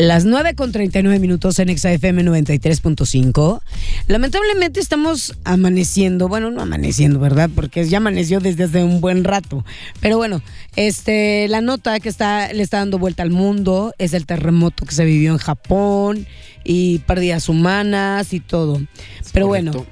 Las 0.00 0.24
9 0.24 0.54
con 0.54 0.72
39 0.72 1.18
minutos 1.18 1.58
en 1.58 1.76
XFM 1.76 2.24
93.5. 2.24 3.60
Lamentablemente 4.06 4.80
estamos 4.80 5.34
amaneciendo, 5.44 6.26
bueno, 6.26 6.50
no 6.50 6.62
amaneciendo, 6.62 7.20
¿verdad? 7.20 7.50
Porque 7.54 7.84
ya 7.84 7.98
amaneció 7.98 8.40
desde 8.40 8.64
hace 8.64 8.82
un 8.82 9.02
buen 9.02 9.24
rato. 9.24 9.62
Pero 10.00 10.16
bueno, 10.16 10.40
este, 10.74 11.48
la 11.48 11.60
nota 11.60 12.00
que 12.00 12.08
está, 12.08 12.50
le 12.54 12.62
está 12.62 12.78
dando 12.78 12.98
vuelta 12.98 13.22
al 13.22 13.28
mundo 13.28 13.92
es 13.98 14.14
el 14.14 14.24
terremoto 14.24 14.86
que 14.86 14.94
se 14.94 15.04
vivió 15.04 15.32
en 15.32 15.38
Japón 15.38 16.26
y 16.64 17.00
pérdidas 17.00 17.50
humanas 17.50 18.32
y 18.32 18.40
todo. 18.40 18.80
Pero 19.34 19.48
bueno. 19.48 19.84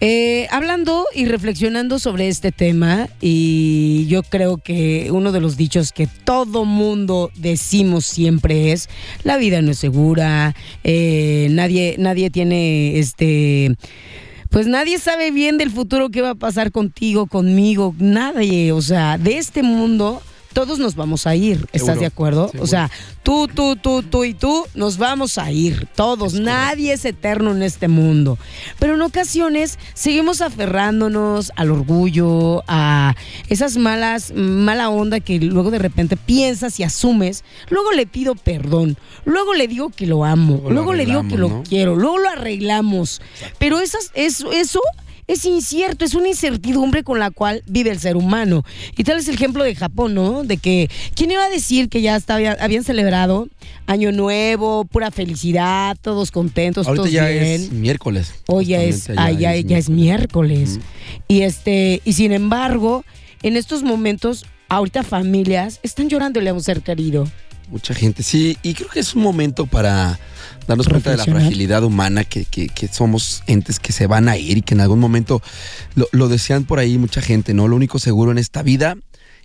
Eh, 0.00 0.46
hablando 0.50 1.06
y 1.14 1.24
reflexionando 1.26 1.98
sobre 1.98 2.28
este 2.28 2.52
tema, 2.52 3.08
y 3.20 4.06
yo 4.08 4.22
creo 4.22 4.58
que 4.58 5.08
uno 5.10 5.32
de 5.32 5.40
los 5.40 5.56
dichos 5.56 5.92
que 5.92 6.06
todo 6.06 6.64
mundo 6.64 7.30
decimos 7.36 8.04
siempre 8.04 8.72
es: 8.72 8.88
la 9.22 9.36
vida 9.36 9.62
no 9.62 9.70
es 9.70 9.78
segura, 9.78 10.54
eh, 10.82 11.48
nadie, 11.50 11.96
nadie 11.98 12.30
tiene 12.30 12.98
este. 12.98 13.74
Pues 14.50 14.66
nadie 14.68 14.98
sabe 14.98 15.32
bien 15.32 15.58
del 15.58 15.70
futuro 15.70 16.10
qué 16.10 16.20
va 16.20 16.30
a 16.30 16.34
pasar 16.36 16.70
contigo, 16.70 17.26
conmigo, 17.26 17.94
nadie. 17.98 18.70
O 18.72 18.82
sea, 18.82 19.18
de 19.18 19.38
este 19.38 19.62
mundo 19.62 20.22
todos 20.54 20.78
nos 20.78 20.94
vamos 20.94 21.26
a 21.26 21.36
ir. 21.36 21.66
¿Estás 21.72 21.80
Seguro, 21.80 22.00
de 22.00 22.06
acuerdo? 22.06 22.46
seguro. 22.46 22.64
O 22.64 22.66
sea, 22.66 22.90
tú, 23.22 23.48
tú, 23.48 23.76
tú, 23.76 24.02
tú 24.02 24.24
y 24.24 24.32
tú 24.32 24.64
nos 24.74 24.96
vamos 24.96 25.36
a 25.36 25.50
ir. 25.52 25.86
Todos. 25.94 26.34
Nadie 26.34 26.94
es 26.94 27.04
eterno 27.04 27.52
en 27.52 27.62
este 27.62 27.88
mundo. 27.88 28.38
Pero 28.78 28.94
en 28.94 29.02
ocasiones 29.02 29.78
seguimos 29.92 30.40
aferrándonos 30.40 31.52
al 31.56 31.70
orgullo, 31.70 32.62
a 32.68 33.14
esas 33.48 33.76
malas, 33.76 34.32
mala 34.34 34.88
onda 34.88 35.20
que 35.20 35.38
luego 35.40 35.70
de 35.70 35.78
repente 35.78 36.16
piensas 36.16 36.80
y 36.80 36.84
asumes. 36.84 37.44
Luego 37.68 37.92
le 37.92 38.06
pido 38.06 38.34
perdón. 38.34 38.96
Luego 39.24 39.52
le 39.54 39.68
digo 39.68 39.90
que 39.90 40.06
lo 40.06 40.24
amo. 40.24 40.62
Luego 40.70 40.94
le 40.94 41.04
digo 41.04 41.26
que 41.28 41.36
lo 41.36 41.62
quiero. 41.68 41.96
Luego 41.96 42.18
lo 42.18 42.28
arreglamos. 42.30 43.20
Pero 43.58 43.80
esas, 43.80 44.12
eso, 44.14 44.52
eso 44.52 44.80
es 45.26 45.44
incierto, 45.44 46.04
es 46.04 46.14
una 46.14 46.28
incertidumbre 46.28 47.02
con 47.02 47.18
la 47.18 47.30
cual 47.30 47.62
vive 47.66 47.90
el 47.90 47.98
ser 47.98 48.16
humano. 48.16 48.64
Y 48.96 49.04
tal 49.04 49.18
es 49.18 49.28
el 49.28 49.34
ejemplo 49.34 49.64
de 49.64 49.74
Japón, 49.74 50.14
¿no? 50.14 50.44
De 50.44 50.58
que, 50.58 50.90
¿quién 51.14 51.30
iba 51.30 51.44
a 51.44 51.48
decir 51.48 51.88
que 51.88 52.02
ya 52.02 52.16
estaba, 52.16 52.52
habían 52.60 52.84
celebrado 52.84 53.48
Año 53.86 54.12
Nuevo, 54.12 54.84
pura 54.84 55.10
felicidad, 55.10 55.96
todos 56.00 56.30
contentos, 56.30 56.86
Ahorita 56.86 57.02
todos 57.02 57.12
ya 57.12 57.28
bien? 57.28 57.42
es 57.44 57.72
miércoles. 57.72 58.34
Hoy 58.46 58.66
ya 58.66 58.82
es, 58.82 59.06
Justamente 59.06 59.22
ah, 59.22 59.38
ya, 59.38 59.56
ya 59.56 59.78
es 59.78 59.88
miércoles. 59.88 60.80
Y 61.28 61.42
este, 61.42 62.02
y 62.04 62.12
sin 62.14 62.32
embargo, 62.32 63.04
en 63.42 63.56
estos 63.56 63.82
momentos, 63.82 64.46
ahorita 64.68 65.02
familias 65.02 65.80
están 65.82 66.08
llorándole 66.08 66.50
a 66.50 66.54
un 66.54 66.62
ser 66.62 66.82
querido. 66.82 67.26
Mucha 67.70 67.94
gente, 67.94 68.22
sí, 68.22 68.56
y 68.62 68.74
creo 68.74 68.88
que 68.88 69.00
es 69.00 69.14
un 69.14 69.22
momento 69.22 69.66
para 69.66 70.18
darnos 70.68 70.86
cuenta 70.88 71.10
de 71.10 71.16
la 71.16 71.24
fragilidad 71.40 71.82
humana, 71.82 72.24
que, 72.24 72.44
que- 72.44 72.68
que 72.68 72.88
somos 72.88 73.42
entes 73.46 73.78
que 73.80 73.92
se 73.92 74.06
van 74.06 74.28
a 74.28 74.36
ir 74.36 74.58
y 74.58 74.62
que 74.62 74.74
en 74.74 74.80
algún 74.80 74.98
momento, 75.00 75.42
lo, 75.94 76.06
lo 76.12 76.28
decían 76.28 76.64
por 76.64 76.78
ahí 76.78 76.98
mucha 76.98 77.20
gente, 77.20 77.54
¿no? 77.54 77.66
Lo 77.68 77.76
único 77.76 77.98
seguro 77.98 78.30
en 78.32 78.38
esta 78.38 78.62
vida 78.62 78.96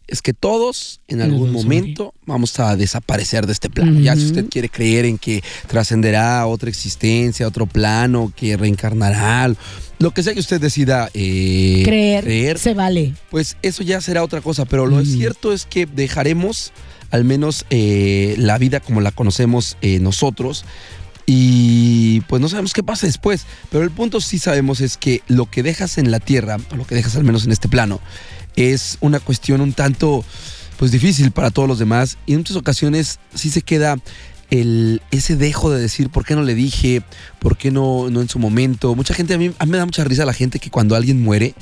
es 0.08 0.22
que 0.24 0.34
todos 0.34 1.02
en 1.08 1.22
algún 1.22 1.52
momento 1.52 2.14
vamos 2.26 2.60
a 2.60 2.76
desaparecer 2.76 3.46
de 3.46 3.54
este 3.54 3.70
plano. 3.70 4.00
Ya 4.00 4.16
si 4.16 4.26
usted 4.26 4.48
quiere 4.50 4.68
creer 4.68 5.06
en 5.06 5.20
que 5.20 5.44
trascenderá 5.68 6.40
a 6.42 6.48
otra 6.48 6.68
existencia, 6.70 7.46
a 7.46 7.50
otro 7.50 7.68
plano, 7.68 8.34
que 8.36 8.58
reencarnará, 8.58 9.54
lo 10.00 10.12
que 10.12 10.24
sea 10.24 10.34
que 10.34 10.40
usted 10.40 10.60
decida 10.60 11.10
eh, 11.14 11.84
Creer, 11.86 12.58
se 12.58 12.74
vale. 12.74 13.14
pues 13.30 13.56
eso 13.62 13.84
ya 13.84 14.02
será 14.02 14.24
otra 14.24 14.42
cosa, 14.42 14.66
pero 14.66 14.88
lo 14.88 15.04
cierto 15.06 15.54
es 15.54 15.66
que 15.66 15.86
dejaremos 15.86 16.72
al 17.12 17.24
menos 17.26 17.66
eh, 17.70 18.36
la 18.38 18.58
vida 18.58 18.80
como 18.80 19.02
la 19.02 19.12
conocemos 19.12 19.78
eh, 19.82 20.00
nosotros 20.00 20.66
y 21.26 22.22
pues 22.22 22.42
no 22.42 22.50
sabemos 22.50 22.74
qué 22.74 22.82
pasa 22.82 23.06
después, 23.06 23.46
pero 23.72 23.84
el 23.84 23.92
punto 23.92 24.20
sí 24.20 24.40
sabemos 24.40 24.82
es 24.82 24.98
que 24.98 25.22
lo 25.28 25.46
que 25.46 25.62
dejas 25.64 25.98
en 25.98 26.10
la 26.12 26.20
tierra, 26.20 26.58
o 26.72 26.76
lo 26.76 26.86
que 26.88 26.96
dejas 26.96 27.16
al 27.16 27.24
menos 27.24 27.46
en 27.46 27.52
este 27.52 27.68
plano, 27.68 28.00
es 28.56 28.98
una 29.02 29.20
cuestión 29.20 29.62
un 29.62 29.74
tanto 29.74 30.26
pues 30.78 30.92
difícil 30.92 31.32
para 31.32 31.52
todos 31.52 31.68
los 31.68 31.78
demás 31.78 32.18
y 32.26 32.34
en 32.34 32.40
muchas 32.40 32.56
ocasiones 32.58 33.20
sí 33.36 33.52
se 33.52 33.62
queda 33.62 33.98
el, 34.50 35.02
ese 35.12 35.36
dejo 35.36 35.70
de 35.70 35.80
decir 35.80 36.10
por 36.10 36.26
qué 36.26 36.36
no 36.36 36.42
le 36.42 36.56
dije, 36.56 37.04
por 37.38 37.58
qué 37.58 37.70
no, 37.70 38.10
no 38.10 38.22
en 38.22 38.30
su 38.30 38.40
momento. 38.40 38.96
Mucha 38.96 39.14
gente, 39.14 39.36
a 39.36 39.38
mí, 39.38 39.52
a 39.60 39.66
mí 39.66 39.72
me 39.72 39.78
da 39.78 39.86
mucha 39.86 40.04
risa 40.04 40.26
la 40.26 40.34
gente 40.34 40.58
que 40.58 40.72
cuando 40.72 40.96
alguien 40.96 41.22
muere 41.22 41.54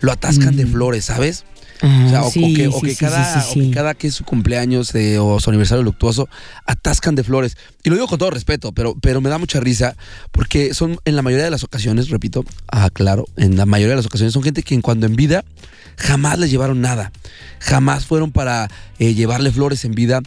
lo 0.00 0.12
atascan 0.12 0.54
de 0.54 0.64
Mm. 0.64 0.72
flores, 0.72 1.04
¿sabes? 1.06 1.44
Ah, 1.80 2.04
O 2.06 2.08
sea, 2.08 2.22
o, 2.22 2.28
o 2.28 2.30
sí, 2.30 2.54
que, 2.54 2.68
o 2.68 2.72
sí, 2.72 2.80
que 2.80 2.90
sí, 2.90 2.96
cada, 2.96 3.24
sí, 3.24 3.38
o 3.38 3.52
sí, 3.52 3.60
que 3.60 3.66
sí. 3.66 3.70
cada 3.72 3.94
que 3.94 4.06
es 4.08 4.14
su 4.14 4.24
cumpleaños 4.24 4.94
eh, 4.94 5.18
o 5.18 5.38
su 5.40 5.50
aniversario 5.50 5.82
luctuoso, 5.82 6.28
atascan 6.66 7.14
de 7.14 7.24
flores. 7.24 7.56
Y 7.84 7.90
lo 7.90 7.96
digo 7.96 8.08
con 8.08 8.18
todo 8.18 8.30
respeto, 8.30 8.72
pero, 8.72 8.94
pero 9.00 9.20
me 9.20 9.30
da 9.30 9.38
mucha 9.38 9.60
risa 9.60 9.96
porque 10.32 10.74
son 10.74 10.98
en 11.04 11.16
la 11.16 11.22
mayoría 11.22 11.44
de 11.44 11.50
las 11.50 11.64
ocasiones, 11.64 12.08
repito, 12.10 12.44
ah, 12.70 12.90
claro, 12.92 13.26
en 13.36 13.56
la 13.56 13.66
mayoría 13.66 13.92
de 13.92 13.96
las 13.96 14.06
ocasiones 14.06 14.32
son 14.32 14.42
gente 14.42 14.62
que 14.62 14.74
en 14.74 14.82
cuando 14.82 15.06
en 15.06 15.16
vida 15.16 15.44
jamás 15.96 16.38
les 16.38 16.50
llevaron 16.50 16.80
nada. 16.80 17.12
Jamás 17.60 18.06
fueron 18.06 18.32
para 18.32 18.68
eh, 18.98 19.14
llevarle 19.14 19.50
flores 19.52 19.84
en 19.84 19.92
vida. 19.92 20.20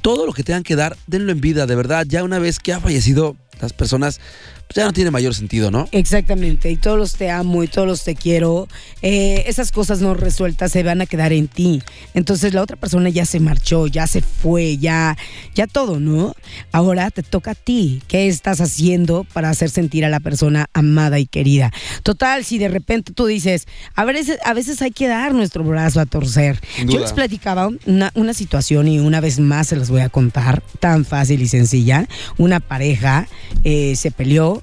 Todo 0.00 0.26
lo 0.26 0.32
que 0.32 0.42
tengan 0.42 0.62
que 0.62 0.74
dar, 0.74 0.96
denlo 1.06 1.32
en 1.32 1.40
vida, 1.40 1.66
de 1.66 1.74
verdad. 1.76 2.06
Ya 2.08 2.24
una 2.24 2.38
vez 2.38 2.58
que 2.58 2.72
ha 2.72 2.80
fallecido 2.80 3.36
las 3.62 3.72
personas, 3.72 4.20
pues 4.66 4.76
ya 4.76 4.84
no 4.84 4.92
tiene 4.92 5.10
mayor 5.10 5.34
sentido, 5.34 5.70
¿no? 5.70 5.88
Exactamente, 5.92 6.70
y 6.70 6.76
todos 6.76 6.98
los 6.98 7.14
te 7.14 7.30
amo 7.30 7.62
y 7.62 7.68
todos 7.68 7.86
los 7.86 8.04
te 8.04 8.14
quiero, 8.14 8.68
eh, 9.02 9.44
esas 9.46 9.72
cosas 9.72 10.00
no 10.00 10.14
resueltas 10.14 10.72
se 10.72 10.82
van 10.82 11.00
a 11.00 11.06
quedar 11.06 11.32
en 11.32 11.48
ti. 11.48 11.82
Entonces 12.14 12.54
la 12.54 12.62
otra 12.62 12.76
persona 12.76 13.08
ya 13.08 13.24
se 13.24 13.40
marchó, 13.40 13.86
ya 13.86 14.06
se 14.06 14.20
fue, 14.20 14.78
ya, 14.78 15.16
ya 15.54 15.66
todo, 15.66 16.00
¿no? 16.00 16.34
Ahora 16.72 17.10
te 17.10 17.22
toca 17.22 17.52
a 17.52 17.54
ti. 17.54 18.02
¿Qué 18.08 18.28
estás 18.28 18.60
haciendo 18.60 19.24
para 19.32 19.50
hacer 19.50 19.70
sentir 19.70 20.04
a 20.04 20.08
la 20.08 20.20
persona 20.20 20.66
amada 20.72 21.18
y 21.18 21.26
querida? 21.26 21.72
Total, 22.02 22.44
si 22.44 22.58
de 22.58 22.68
repente 22.68 23.12
tú 23.12 23.26
dices, 23.26 23.66
a 23.94 24.04
veces, 24.04 24.38
a 24.44 24.54
veces 24.54 24.82
hay 24.82 24.90
que 24.90 25.08
dar 25.08 25.34
nuestro 25.34 25.64
brazo 25.64 26.00
a 26.00 26.06
torcer. 26.06 26.60
Yo 26.86 26.98
les 26.98 27.12
platicaba 27.12 27.68
una, 27.86 28.10
una 28.14 28.34
situación 28.34 28.88
y 28.88 28.98
una 28.98 29.20
vez 29.20 29.38
más 29.38 29.68
se 29.68 29.76
las 29.76 29.90
voy 29.90 30.00
a 30.00 30.08
contar, 30.08 30.62
tan 30.80 31.04
fácil 31.04 31.42
y 31.42 31.48
sencilla. 31.48 32.08
Una 32.38 32.60
pareja 32.60 33.28
eh, 33.64 33.96
se 33.96 34.10
peleó, 34.10 34.62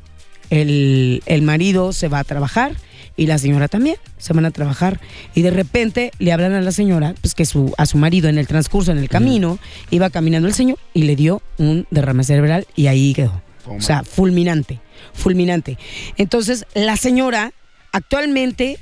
el, 0.50 1.22
el 1.25 1.41
marido 1.41 1.93
se 1.93 2.08
va 2.08 2.19
a 2.19 2.24
trabajar 2.24 2.74
y 3.15 3.27
la 3.27 3.38
señora 3.38 3.67
también 3.67 3.98
se 4.17 4.34
van 4.34 4.46
a 4.46 4.51
trabajar. 4.51 5.00
Y 5.36 5.41
de 5.41 5.51
repente 5.51 6.12
le 6.19 6.31
hablan 6.31 6.53
a 6.53 6.62
la 6.62 6.72
señora 6.72 7.15
pues 7.22 7.36
que 7.36 7.46
su 7.46 7.74
a 7.77 7.86
su 7.86 7.98
marido 7.98 8.29
en 8.29 8.38
el 8.38 8.48
transcurso 8.48 8.91
en 8.91 8.98
el 8.98 9.10
camino 9.10 9.60
iba 9.91 10.10
caminando 10.10 10.48
el 10.48 10.53
señor 10.53 10.77
y 10.93 11.03
le 11.03 11.15
dio 11.15 11.41
un 11.58 11.86
derrame 11.91 12.24
cerebral 12.24 12.65
y 12.75 12.88
ahí 12.88 13.13
quedó. 13.13 13.41
O 13.65 13.81
sea 13.81 14.03
fulminante 14.03 14.79
fulminante. 15.13 15.77
Entonces 16.17 16.65
la 16.74 16.98
señora 16.98 17.53
actualmente 17.91 18.79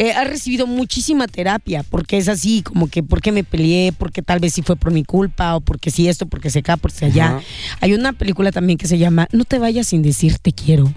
eh, 0.00 0.12
ha 0.14 0.24
recibido 0.24 0.66
muchísima 0.66 1.28
terapia 1.28 1.82
porque 1.82 2.16
es 2.16 2.26
así 2.28 2.62
como 2.62 2.88
que 2.88 3.02
porque 3.02 3.32
me 3.32 3.44
peleé 3.44 3.92
porque 3.92 4.22
tal 4.22 4.40
vez 4.40 4.54
sí 4.54 4.62
fue 4.62 4.74
por 4.74 4.92
mi 4.92 5.04
culpa 5.04 5.56
o 5.56 5.60
porque 5.60 5.90
sí 5.90 6.08
esto 6.08 6.24
porque 6.24 6.48
se 6.48 6.60
acá 6.60 6.78
porque 6.78 6.96
se 6.96 7.04
allá 7.04 7.36
Ajá. 7.36 7.42
hay 7.82 7.92
una 7.92 8.14
película 8.14 8.50
también 8.50 8.78
que 8.78 8.86
se 8.86 8.96
llama 8.96 9.28
No 9.30 9.44
te 9.44 9.58
vayas 9.58 9.88
sin 9.88 10.00
decir 10.00 10.38
te 10.38 10.52
quiero. 10.52 10.90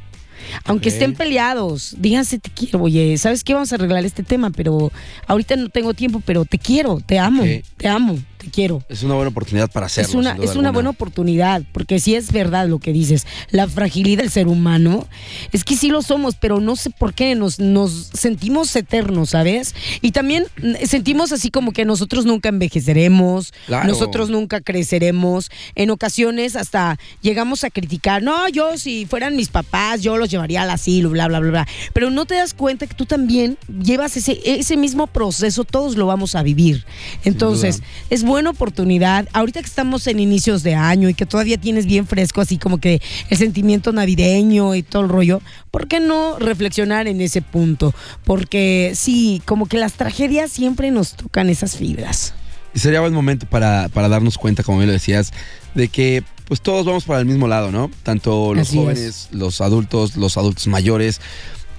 Aunque 0.63 0.88
estén 0.88 1.15
peleados, 1.15 1.95
díganse 2.00 2.39
te 2.39 2.50
quiero, 2.50 2.81
oye, 2.81 3.17
¿sabes 3.17 3.43
qué? 3.43 3.53
Vamos 3.53 3.74
a 3.74 3.75
arreglar 3.75 4.05
este 4.05 4.24
tema, 4.24 4.51
pero 4.51 4.91
ahorita 5.27 5.57
no 5.57 5.67
tengo 5.67 5.93
tiempo, 5.93 6.22
pero 6.25 6.45
te 6.45 6.57
quiero, 6.57 7.01
te 7.05 7.19
amo, 7.19 7.43
te 7.77 7.88
amo, 7.88 8.17
te 8.44 8.50
quiero. 8.52 8.84
Es 8.90 9.04
una 9.04 9.16
buena 9.16 9.30
oportunidad 9.30 9.72
para 9.72 9.86
hacerlo. 9.88 10.10
Es 10.10 10.16
una, 10.16 10.32
es 10.32 10.38
una 10.38 10.50
alguna. 10.52 10.72
buena 10.72 10.90
oportunidad, 10.92 11.64
porque 11.72 12.00
si 12.00 12.16
es 12.16 12.32
verdad 12.32 12.68
lo 12.68 12.80
que 12.80 12.94
dices, 12.94 13.26
la 13.52 13.68
fragilidad 13.68 14.22
del 14.22 14.32
ser 14.32 14.48
humano, 14.48 15.08
es 15.52 15.64
que 15.64 15.76
sí 15.76 15.90
lo 15.90 16.02
somos, 16.02 16.36
pero 16.36 16.60
no 16.60 16.76
sé 16.76 16.90
por 16.90 17.14
qué 17.14 17.36
nos, 17.36 17.60
nos 17.60 17.92
sentimos 18.14 18.76
eternos, 18.76 19.32
¿sabes? 19.32 19.74
Y 20.02 20.12
también 20.12 20.46
mm, 20.62 20.86
sentimos 20.86 21.32
así 21.32 21.50
como 21.50 21.72
que 21.72 21.86
nosotros 21.86 22.26
nunca 22.26 22.50
envejeceremos, 22.50 23.54
Claro. 23.66 23.88
nosotros 23.88 24.30
nunca 24.30 24.62
creceremos, 24.62 25.50
en 25.76 25.90
ocasiones 25.90 26.56
hasta 26.56 26.98
llegamos 27.22 27.64
a 27.64 27.70
criticar, 27.70 28.22
no, 28.22 28.48
yo 28.50 28.78
si 28.78 29.06
fueran 29.06 29.36
mis 29.36 29.50
papás, 29.50 30.02
yo 30.02 30.18
los 30.18 30.30
llevaría 30.30 30.64
al 30.64 30.70
asilo, 30.70 31.10
bla, 31.10 31.28
bla, 31.28 31.40
bla, 31.40 31.50
bla, 31.52 31.68
pero 31.94 32.10
no 32.10 32.26
te 32.26 32.36
das 32.36 32.54
cuenta 32.54 32.88
que 32.88 32.94
tú 32.94 33.06
también 33.06 33.58
llevas 33.82 34.18
ese, 34.18 34.40
ese 34.44 34.76
mismo 34.78 35.08
proceso, 35.08 35.64
todos 35.64 35.96
lo 35.96 36.06
vamos 36.06 36.36
a 36.36 36.44
vivir. 36.44 36.86
Entonces, 37.24 37.82
es 38.10 38.24
buena 38.34 38.50
oportunidad. 38.50 39.28
Ahorita 39.32 39.60
que 39.60 39.68
estamos 39.68 40.08
en 40.08 40.20
inicios 40.20 40.63
de 40.63 40.74
año 40.74 41.08
y 41.08 41.13
que 41.13 41.28
todavía 41.28 41.60
tienes 41.60 41.86
bien 41.86 42.08
fresco, 42.08 42.42
así 42.42 42.58
como 42.58 42.80
que 42.80 43.00
el 43.30 43.38
sentimiento 43.38 43.92
navideño 43.92 44.74
y 44.74 44.82
todo 44.82 45.04
el 45.04 45.10
rollo, 45.10 45.40
¿por 45.70 45.88
qué 45.88 46.00
no 46.00 46.40
reflexionar 46.40 47.08
en 47.08 47.22
ese 47.22 47.44
punto? 47.44 47.94
Porque 48.24 48.94
sí, 48.96 49.40
como 49.46 49.68
que 49.68 49.78
las 49.78 49.94
tragedias 49.94 50.50
siempre 50.52 50.90
nos 50.90 51.13
tocan 51.13 51.48
esas 51.48 51.78
fibras. 51.78 52.34
Y 52.74 52.80
sería 52.80 53.02
buen 53.02 53.13
momento 53.13 53.46
para, 53.46 53.88
para 53.90 54.10
darnos 54.10 54.40
cuenta, 54.40 54.63
como 54.63 54.80
bien 54.80 54.88
lo 54.88 54.94
decías, 54.94 55.32
de 55.75 55.90
que 55.90 56.24
pues 56.46 56.60
todos 56.60 56.88
vamos 56.88 57.04
para 57.04 57.20
el 57.20 57.28
mismo 57.28 57.48
lado, 57.48 57.72
¿no? 57.72 57.92
Tanto 58.02 58.56
los 58.56 58.68
Así 58.68 58.80
es. 58.80 58.84
jóvenes, 58.84 59.28
los 59.32 59.62
adultos, 59.62 60.18
los 60.18 60.38
adultos 60.38 60.66
mayores, 60.66 61.22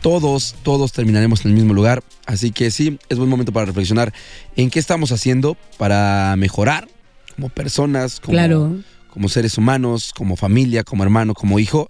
todos, 0.05 0.55
todos 0.63 0.93
terminaremos 0.93 1.47
en 1.47 1.53
el 1.53 1.55
mismo 1.55 1.73
lugar. 1.73 2.05
Así 2.27 2.51
que 2.51 2.71
sí, 2.71 2.99
es 3.09 3.17
buen 3.17 3.31
momento 3.31 3.53
para 3.53 3.65
reflexionar 3.65 4.13
en 4.55 4.69
qué 4.69 4.79
estamos 4.79 5.13
haciendo 5.13 5.57
para 5.79 6.35
mejorar 6.37 6.87
como 7.35 7.49
personas, 7.49 8.21
como, 8.21 8.35
Claro. 8.35 8.77
como 9.09 9.31
seres 9.31 9.57
humanos, 9.57 10.13
como 10.15 10.37
familia, 10.37 10.85
como 10.85 11.05
hermano, 11.05 11.33
como 11.33 11.59
hijo. 11.59 11.89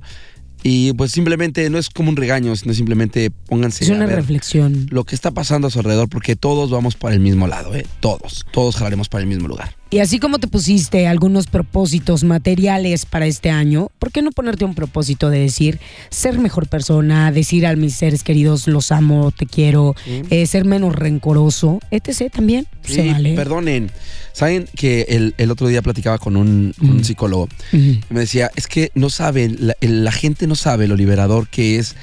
Y 0.67 0.95
pues 0.95 1.13
simplemente 1.13 1.69
no 1.69 1.77
es 1.77 1.91
como 1.91 2.09
un 2.09 2.17
regaño, 2.17 2.57
sino 2.57 2.73
simplemente 2.73 3.31
pónganse 3.31 3.85
Es 3.85 3.91
a 3.91 3.95
una 3.95 4.07
ver 4.07 4.17
reflexión. 4.17 4.87
lo 4.91 5.05
que 5.05 5.15
está 5.15 5.31
pasando 5.31 5.69
a 5.69 5.71
su 5.71 5.79
alrededor, 5.79 6.09
porque 6.09 6.37
todos 6.37 6.71
vamos 6.71 6.97
para 6.97 7.13
el 7.15 7.21
mismo 7.21 7.47
lado, 7.47 7.75
¿eh? 7.75 7.85
Todos, 8.01 8.47
todos 8.51 8.77
jalaremos 8.77 9.11
para 9.11 9.21
el 9.23 9.29
mismo 9.29 9.47
lugar. 9.47 9.77
Y 9.91 9.99
así 9.99 10.19
como 10.19 10.39
te 10.39 10.49
pusiste 10.49 11.07
algunos 11.07 11.49
propósitos 11.49 12.25
materiales 12.25 13.05
para 13.05 13.27
este 13.27 13.51
año, 13.51 13.89
¿por 13.99 14.11
qué 14.11 14.23
no 14.23 14.33
ponerte 14.33 14.65
un 14.65 14.75
propósito 14.75 15.29
de 15.29 15.41
decir 15.41 15.79
ser 16.09 16.39
mejor 16.39 16.67
persona, 16.67 17.31
decir 17.31 17.67
a 17.67 17.77
mis 17.77 17.95
seres 17.95 18.23
queridos 18.25 18.67
los 18.67 18.91
amo, 18.91 19.33
te 19.33 19.45
quiero, 19.45 19.95
eh, 20.31 20.47
ser 20.47 20.65
menos 20.65 20.97
rencoroso, 20.97 21.79
etc. 21.91 22.33
también? 22.33 22.67
Se 22.83 23.03
Sí, 23.03 23.09
vale. 23.11 23.35
perdonen. 23.35 23.91
Saben 24.35 24.69
que 24.77 25.07
el, 25.09 25.35
el 25.39 25.51
otro 25.51 25.67
día 25.69 25.81
platicaba 25.81 26.19
con 26.19 26.37
un, 26.37 26.75
psicólogo 27.05 27.49
y 27.73 28.01
me 28.11 28.21
decía, 28.21 28.51
es 28.57 28.67
que 28.67 28.91
no 28.95 29.09
saben, 29.09 29.57
la, 29.81 30.13
gente 30.13 30.47
no 30.47 30.57
sabe 30.57 30.87
lo 30.89 30.97
liberador 30.97 31.49
que 31.49 31.79
es 31.79 31.95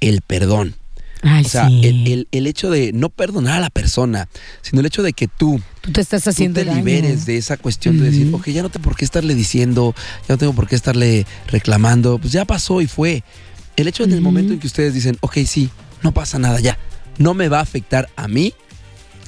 el 0.00 0.22
perdón. 0.22 0.76
Ay, 1.22 1.44
o 1.44 1.48
sea, 1.48 1.68
sí. 1.68 1.80
el, 1.84 2.06
el- 2.06 2.28
el 2.30 2.46
hecho 2.46 2.70
de 2.70 2.92
no 2.94 3.10
perdonar 3.10 3.58
a 3.58 3.60
la 3.60 3.68
persona, 3.68 4.28
sino 4.62 4.80
el 4.80 4.86
hecho 4.86 5.02
de 5.02 5.12
que 5.12 5.28
tú, 5.28 5.60
Tú 5.82 5.92
te 5.92 6.00
estás 6.00 6.24
tú 6.24 6.30
haciendo 6.30 6.64
daño. 6.64 6.76
liberes 6.78 7.26
de 7.26 7.36
esa 7.36 7.58
cuestión 7.58 7.98
de 7.98 8.06
decir, 8.06 8.30
ok, 8.32 8.48
ya 8.48 8.62
no 8.62 8.70
tengo 8.70 8.84
por 8.84 8.96
qué 8.96 9.04
estarle 9.04 9.34
diciendo, 9.34 9.94
ya 10.26 10.34
no 10.34 10.38
tengo 10.38 10.54
por 10.54 10.66
qué 10.66 10.76
estarle 10.76 11.26
reclamando, 11.48 12.18
pues 12.18 12.32
ya 12.32 12.44
pasó 12.46 12.80
y 12.80 12.86
fue. 12.86 13.22
El 13.76 13.88
hecho 13.88 14.04
en 14.04 14.12
el 14.12 14.20
momento 14.22 14.52
en 14.54 14.60
que 14.60 14.66
ustedes 14.66 14.94
dicen, 14.94 15.18
ok, 15.20 15.38
sí, 15.44 15.68
no 16.02 16.12
pasa 16.12 16.38
nada 16.38 16.60
ya, 16.60 16.78
no 17.18 17.34
me 17.34 17.48
va 17.48 17.58
a 17.58 17.62
afectar 17.62 18.08
a 18.16 18.26
mí, 18.28 18.54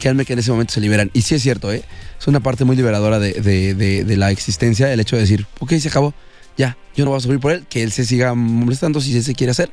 créanme 0.03 0.25
que 0.25 0.33
en 0.33 0.41
ese 0.41 0.51
momento 0.51 0.75
se 0.75 0.81
liberan. 0.81 1.11
Y 1.15 1.23
sí 1.23 1.37
es 1.37 1.43
cierto, 1.43 1.73
¿eh? 1.73 1.85
es 2.21 2.27
una 2.27 2.41
parte 2.41 2.65
muy 2.65 2.75
liberadora 2.75 3.21
de, 3.21 3.35
de- 3.35 3.75
de- 3.75 4.05
de 4.05 4.17
la 4.17 4.33
existencia, 4.33 4.93
el 4.93 4.99
hecho 4.99 5.15
de 5.15 5.23
decir, 5.23 5.47
ok, 5.61 5.75
se 5.75 5.89
acabó, 5.89 6.13
ya, 6.59 6.77
yo 6.97 7.05
no 7.05 7.13
voy 7.13 7.19
a 7.19 7.21
sufrir 7.21 7.39
por 7.39 7.53
él, 7.53 7.65
que 7.71 7.85
él 7.85 7.93
se 7.93 8.05
siga 8.05 8.35
molestando 8.35 9.01
si 9.01 9.17
él 9.17 9.23
se 9.23 9.33
quiere 9.35 9.53
hacer. 9.53 9.71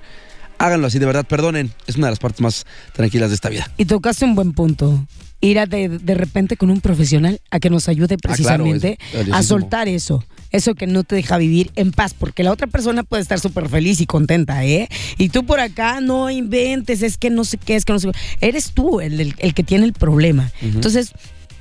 Háganlo 0.59 0.85
así, 0.87 0.99
de 0.99 1.05
verdad, 1.07 1.25
perdonen. 1.25 1.71
Es 1.87 1.95
una 1.95 2.07
de 2.07 2.11
las 2.11 2.19
partes 2.19 2.41
más 2.41 2.65
tranquilas 2.93 3.29
de 3.29 3.35
esta 3.35 3.49
vida. 3.49 3.71
Y 3.77 3.85
tocaste 3.85 4.23
un 4.25 4.35
buen 4.35 4.53
punto. 4.53 5.03
Ir 5.41 5.57
a 5.57 5.65
de, 5.65 5.99
repente 6.13 6.57
con 6.57 6.69
un 6.69 6.79
profesional 6.81 7.39
a 7.49 7.59
que 7.59 7.69
nos 7.71 7.87
ayude 7.87 8.17
claro, 8.17 8.35
precisamente 8.35 8.99
es 9.13 9.29
a 9.33 9.41
soltar 9.41 9.87
eso. 9.87 10.23
Eso 10.51 10.73
que 10.75 10.87
no 10.87 11.03
te 11.03 11.15
deja 11.15 11.37
vivir 11.37 11.71
en 11.75 11.91
paz, 11.91 12.13
porque 12.17 12.43
la 12.43 12.51
otra 12.51 12.67
persona 12.67 13.03
puede 13.03 13.21
estar 13.21 13.39
súper 13.39 13.69
feliz 13.69 14.01
y 14.01 14.05
contenta, 14.05 14.65
¿eh? 14.65 14.87
Y 15.17 15.29
tú 15.29 15.45
por 15.45 15.59
acá 15.59 16.01
no 16.01 16.29
inventes, 16.29 17.01
es 17.03 17.17
que 17.17 17.29
no 17.29 17.43
sé 17.45 17.57
qué, 17.57 17.75
es 17.75 17.85
que 17.85 17.93
no 17.93 17.99
sé 17.99 18.09
qué. 18.11 18.17
Eres 18.47 18.71
tú 18.71 18.99
el, 19.01 19.19
el- 19.21 19.35
el 19.37 19.53
que 19.53 19.63
tiene 19.63 19.85
el 19.85 19.93
problema. 19.93 20.51
Entonces, 20.61 21.11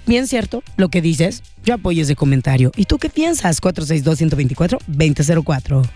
bien 0.07 0.27
cierto 0.27 0.63
lo 0.77 0.89
que 0.89 1.03
dices, 1.03 1.43
yo 1.65 1.75
apoyo 1.75 2.03
ese 2.03 2.17
comentario. 2.17 2.73
¿Y 2.77 2.87
tú 2.87 2.99
qué 2.99 3.11
piensas? 3.11 3.61
462-124-2004. 3.61 5.89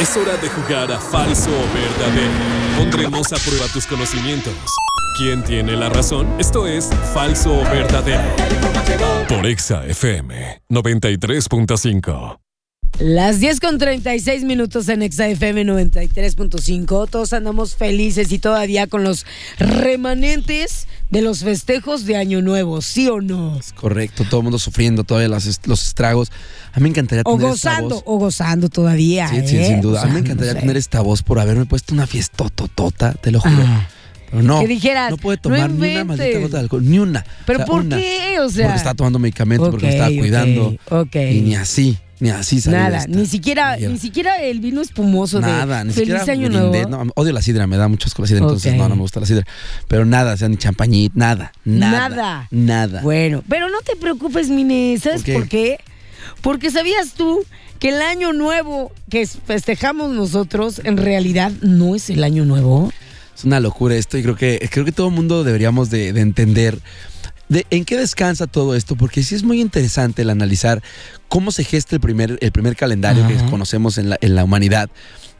Es 0.00 0.16
hora 0.16 0.36
de 0.38 0.48
jugar 0.48 0.90
a 0.90 0.98
falso 0.98 1.50
o 1.50 1.74
verdadero. 1.74 2.32
Pondremos 2.78 3.32
a 3.32 3.36
prueba 3.36 3.66
tus 3.72 3.86
conocimientos. 3.86 4.54
¿Quién 5.16 5.42
tiene 5.44 5.76
la 5.76 5.88
razón? 5.88 6.26
Esto 6.38 6.66
es 6.66 6.88
falso 7.12 7.52
o 7.60 7.62
verdadero. 7.64 8.22
Por 9.28 9.46
Exa 9.46 9.84
FM 9.86 10.62
93.5. 10.70 12.38
Las 12.98 13.40
10 13.40 13.60
con 13.60 13.78
36 13.78 14.44
minutos 14.44 14.88
en 14.88 15.00
XAFM 15.10 15.64
93.5. 15.64 17.08
Todos 17.10 17.32
andamos 17.32 17.74
felices 17.74 18.30
y 18.32 18.38
todavía 18.38 18.86
con 18.86 19.02
los 19.02 19.24
remanentes 19.58 20.86
de 21.10 21.22
los 21.22 21.40
festejos 21.40 22.04
de 22.06 22.16
Año 22.16 22.42
Nuevo, 22.42 22.80
¿sí 22.82 23.08
o 23.08 23.20
no? 23.20 23.58
Correcto, 23.76 24.24
todo 24.28 24.40
el 24.40 24.44
mundo 24.44 24.58
sufriendo 24.58 25.04
todavía 25.04 25.28
las 25.28 25.46
est- 25.46 25.66
los 25.66 25.86
estragos. 25.86 26.30
A 26.72 26.78
mí 26.78 26.84
me 26.84 26.88
encantaría 26.90 27.22
O 27.26 27.36
tener 27.36 27.54
esta 27.54 27.80
voz. 27.80 28.02
o 28.06 28.18
gozando 28.18 28.68
todavía. 28.68 29.28
Sí, 29.28 29.42
sí, 29.46 29.56
¿eh? 29.58 29.66
sin 29.66 29.80
duda. 29.80 30.02
A 30.02 30.06
mí 30.06 30.12
me 30.12 30.20
encantaría 30.20 30.52
no 30.52 30.58
sé. 30.58 30.60
tener 30.60 30.76
esta 30.76 31.00
voz 31.00 31.22
por 31.22 31.38
haberme 31.38 31.64
puesto 31.66 31.94
una 31.94 32.06
fiestototota, 32.06 33.14
te 33.14 33.30
lo 33.30 33.40
juro. 33.40 33.62
Ah. 33.66 33.88
No, 34.32 34.60
Que 34.60 34.66
dijeras, 34.66 35.10
no 35.10 35.16
puede 35.18 35.36
"No 35.36 35.42
tomar 35.42 35.70
ni 35.70 35.76
una 35.76 35.86
inventes". 35.88 36.06
maldita 36.18 36.38
gota 36.40 36.56
de 36.56 36.62
alcohol, 36.62 36.82
ni 36.90 36.98
una. 36.98 37.24
¿Pero 37.46 37.58
O 37.58 37.60
sea, 37.60 37.66
por 37.66 37.80
una. 37.82 37.96
qué? 37.96 38.36
O 38.40 38.48
sea, 38.48 38.64
porque 38.66 38.76
estaba 38.78 38.94
tomando 38.94 39.18
medicamento, 39.18 39.70
porque 39.70 39.86
me 39.86 39.90
Ok, 39.92 39.94
estaba 39.94 40.10
ok, 40.10 40.18
cuidando. 40.18 40.76
Y 41.14 41.40
ni 41.42 41.54
así, 41.54 41.98
ni 42.20 42.30
así 42.30 42.60
salió 42.60 42.78
Nada, 42.78 42.98
esta. 42.98 43.10
ni 43.10 43.26
siquiera, 43.26 43.76
ni 43.76 43.98
siquiera 43.98 44.40
el 44.40 44.60
vino 44.60 44.80
espumoso 44.80 45.40
Nada, 45.40 45.78
de 45.80 45.84
ni 45.86 45.92
Feliz 45.92 46.20
siquiera 46.20 46.32
Año 46.32 46.48
brindé. 46.48 46.86
Nuevo. 46.86 47.04
No, 47.04 47.12
odio 47.16 47.32
la 47.32 47.42
sidra, 47.42 47.66
me 47.66 47.76
da 47.76 47.88
mucho 47.88 48.06
asco 48.06 48.22
la 48.22 48.28
sidra, 48.28 48.40
entonces 48.42 48.74
no, 48.74 48.88
no 48.88 48.94
me 48.96 49.02
gusta 49.02 49.20
la 49.20 49.26
sidra. 49.26 49.44
Pero 49.88 50.04
nada, 50.06 50.34
o 50.34 50.36
sea, 50.36 50.48
ni 50.48 50.56
champañit, 50.56 51.12
nada, 51.14 51.52
nada. 51.64 52.08
Nada. 52.08 52.48
Nada. 52.50 53.02
Bueno, 53.02 53.42
pero 53.48 53.68
no 53.68 53.80
te 53.84 53.96
preocupes, 53.96 54.48
Mine. 54.48 54.98
¿Sabes 55.02 55.18
¿Por 55.22 55.24
qué? 55.26 55.32
por 55.34 55.48
qué? 55.48 55.78
Porque 56.40 56.70
sabías 56.70 57.12
tú 57.14 57.40
que 57.78 57.90
el 57.90 58.00
año 58.00 58.32
nuevo 58.32 58.92
que 59.10 59.26
festejamos 59.26 60.12
nosotros 60.12 60.80
en 60.84 60.96
realidad 60.96 61.52
no 61.60 61.94
es 61.96 62.08
el 62.10 62.24
año 62.24 62.44
nuevo. 62.44 62.92
Es 63.36 63.44
una 63.44 63.60
locura 63.60 63.94
esto 63.96 64.18
y 64.18 64.22
creo 64.22 64.36
que, 64.36 64.68
creo 64.70 64.84
que 64.84 64.92
todo 64.92 65.08
el 65.08 65.14
mundo 65.14 65.42
deberíamos 65.44 65.90
de, 65.90 66.12
de 66.12 66.20
entender 66.20 66.78
de 67.48 67.66
en 67.70 67.84
qué 67.84 67.96
descansa 67.98 68.46
todo 68.46 68.74
esto, 68.74 68.96
porque 68.96 69.22
sí 69.22 69.34
es 69.34 69.42
muy 69.42 69.60
interesante 69.60 70.22
el 70.22 70.30
analizar 70.30 70.82
cómo 71.28 71.50
se 71.50 71.64
gesta 71.64 71.96
el 71.96 72.00
primer, 72.00 72.38
el 72.40 72.52
primer 72.52 72.76
calendario 72.76 73.26
que 73.28 73.34
conocemos 73.50 73.98
en 73.98 74.08
la, 74.10 74.18
en 74.20 74.34
la 74.34 74.44
humanidad. 74.44 74.88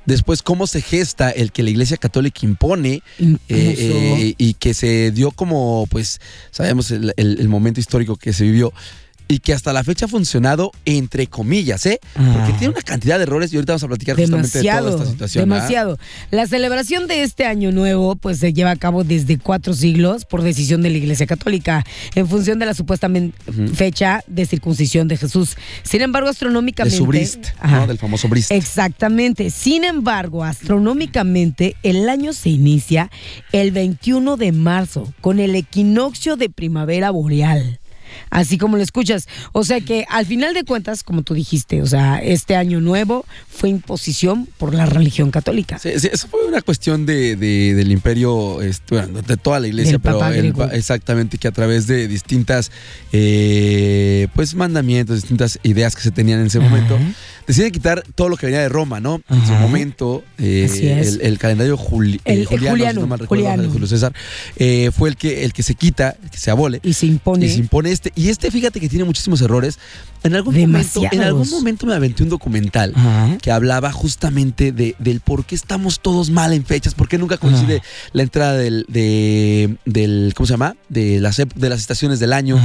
Después, 0.04 0.42
cómo 0.42 0.66
se 0.66 0.82
gesta 0.82 1.30
el 1.30 1.52
que 1.52 1.62
la 1.62 1.70
Iglesia 1.70 1.96
Católica 1.96 2.40
impone 2.42 3.02
eh, 3.20 3.36
eh, 3.48 4.34
y 4.36 4.54
que 4.54 4.74
se 4.74 5.10
dio 5.12 5.30
como, 5.30 5.86
pues, 5.90 6.20
sabemos 6.50 6.90
el, 6.90 7.14
el- 7.16 7.38
el 7.40 7.48
momento 7.48 7.78
histórico 7.78 8.16
que 8.16 8.32
se 8.32 8.42
vivió 8.44 8.72
y 9.32 9.38
que 9.38 9.52
hasta 9.52 9.72
la 9.72 9.82
fecha 9.84 10.06
ha 10.06 10.08
funcionado 10.08 10.72
entre 10.84 11.26
comillas, 11.26 11.86
¿eh? 11.86 12.00
Porque 12.14 12.30
Ah. 12.30 12.56
tiene 12.58 12.72
una 12.72 12.82
cantidad 12.82 13.16
de 13.18 13.24
errores 13.24 13.52
y 13.52 13.56
ahorita 13.56 13.72
vamos 13.72 13.82
a 13.84 13.88
platicar 13.88 14.16
justamente 14.16 14.48
de 14.48 14.62
Demasiado, 14.62 14.90
toda 14.90 15.02
esta 15.02 15.10
situación. 15.12 15.52
¿ah? 15.52 15.54
demasiado. 15.54 15.98
La 16.30 16.46
celebración 16.46 17.06
de 17.08 17.22
este 17.22 17.44
año 17.46 17.72
nuevo 17.72 18.16
pues 18.16 18.38
se 18.38 18.52
lleva 18.52 18.70
a 18.70 18.76
cabo 18.76 19.04
desde 19.04 19.38
cuatro 19.38 19.74
siglos 19.74 20.24
por 20.24 20.42
decisión 20.42 20.82
de 20.82 20.90
la 20.90 20.98
Iglesia 20.98 21.26
Católica 21.26 21.84
en 22.14 22.28
función 22.28 22.58
de 22.58 22.66
la 22.66 22.74
supuesta 22.74 23.08
fecha 23.74 24.22
de 24.26 24.46
circuncisión 24.46 25.08
de 25.08 25.16
Jesús. 25.16 25.56
Sin 25.82 26.02
embargo, 26.02 26.26
De 26.28 26.32
astronómicamente... 26.32 26.96
su 26.96 27.06
brist, 27.06 27.46
Ajá. 27.60 27.80
¿no? 27.80 27.86
Del 27.86 27.98
famoso 27.98 28.28
brist. 28.28 28.50
Exactamente. 28.52 29.50
Sin 29.50 29.84
embargo, 29.84 30.44
astronómicamente, 30.44 31.76
el 31.82 32.08
año 32.08 32.32
se 32.32 32.50
inicia 32.50 33.10
el 33.52 33.70
21 33.72 34.36
de 34.36 34.52
marzo 34.52 35.12
con 35.20 35.38
el 35.40 35.54
equinoccio 35.56 36.36
de 36.36 36.48
primavera 36.50 37.10
boreal. 37.10 37.80
Así 38.30 38.58
como 38.58 38.76
lo 38.76 38.82
escuchas. 38.82 39.28
O 39.52 39.64
sea 39.64 39.80
que 39.80 40.04
al 40.08 40.26
final 40.26 40.54
de 40.54 40.64
cuentas, 40.64 41.02
como 41.02 41.22
tú 41.22 41.34
dijiste, 41.34 41.82
o 41.82 41.86
sea, 41.86 42.18
este 42.22 42.56
año 42.56 42.80
nuevo 42.80 43.24
fue 43.48 43.68
imposición 43.68 44.48
por 44.58 44.74
la 44.74 44.86
religión 44.86 45.30
católica. 45.30 45.78
Sí, 45.78 45.90
sí, 45.98 46.08
eso 46.12 46.28
fue 46.28 46.46
una 46.46 46.62
cuestión 46.62 47.06
de, 47.06 47.36
de- 47.36 47.74
del 47.74 47.92
imperio, 47.92 48.62
este, 48.62 48.96
bueno, 48.96 49.22
de 49.22 49.36
toda 49.36 49.60
la 49.60 49.68
iglesia, 49.68 49.98
pero 49.98 50.18
el 50.26 50.52
exactamente 50.72 51.38
que 51.38 51.48
a 51.48 51.52
través 51.52 51.86
de 51.86 52.08
distintas, 52.08 52.70
eh, 53.12 54.28
pues 54.34 54.54
mandamientos, 54.54 55.16
distintas 55.16 55.58
ideas 55.62 55.94
que 55.96 56.02
se 56.02 56.10
tenían 56.10 56.40
en 56.40 56.46
ese 56.46 56.58
Ajá. 56.58 56.68
Deciden 57.46 57.70
quitar 57.72 58.02
todo 58.14 58.28
lo 58.28 58.36
que 58.36 58.46
venía 58.46 58.60
de 58.60 58.68
Roma, 58.68 59.00
¿no? 59.00 59.20
En 59.28 59.46
su 59.46 59.52
momento, 59.52 60.22
eh, 60.38 61.00
el, 61.04 61.20
el 61.20 61.38
calendario 61.38 61.76
juli- 61.76 62.20
eh, 62.24 62.32
El- 62.34 62.38
el 62.40 62.46
juliano, 62.46 62.90
si 62.92 63.00
no 63.00 63.06
mal 63.06 63.18
recuerdo, 63.18 63.44
juliano. 63.44 63.62
de 63.62 63.68
Julio 63.68 63.86
César, 63.86 64.12
eh, 64.56 64.90
fue 64.96 65.08
el 65.08 65.16
que, 65.16 65.44
el 65.44 65.52
que 65.52 65.62
se 65.62 65.74
quita, 65.74 66.16
el 66.22 66.30
que 66.30 66.38
se 66.38 66.50
abole. 66.50 66.80
Y 66.82 66.92
se 66.94 67.06
impone. 67.06 67.46
Y 67.46 67.48
se 67.50 67.58
impone 67.58 67.90
este. 67.92 68.12
Y 68.14 68.28
este, 68.28 68.50
fíjate 68.50 68.80
que 68.80 68.88
tiene 68.88 69.04
muchísimos 69.04 69.40
errores. 69.42 69.78
En 70.24 70.36
algún 70.36 70.54
momento, 70.54 71.02
en 71.10 71.20
algún 71.22 71.50
momento 71.50 71.84
me 71.86 71.94
aventé 71.94 72.22
un 72.22 72.28
documental 72.28 72.92
Ajá. 72.94 73.38
que 73.42 73.50
hablaba 73.50 73.90
justamente 73.90 74.70
de, 74.70 74.94
del 75.00 75.18
por 75.20 75.44
qué 75.44 75.56
estamos 75.56 75.98
todos 76.00 76.30
mal 76.30 76.52
en 76.52 76.64
fechas, 76.64 76.94
por 76.94 77.08
qué 77.08 77.18
nunca 77.18 77.38
coincide 77.38 77.82
la 78.12 78.22
entrada 78.22 78.56
del, 78.56 78.86
de, 78.88 79.76
del 79.84 80.32
¿cómo 80.36 80.46
se 80.46 80.52
llama? 80.52 80.76
De 80.88 81.18
las, 81.20 81.38
de 81.38 81.68
las 81.68 81.80
estaciones 81.80 82.20
del 82.20 82.32
año. 82.32 82.60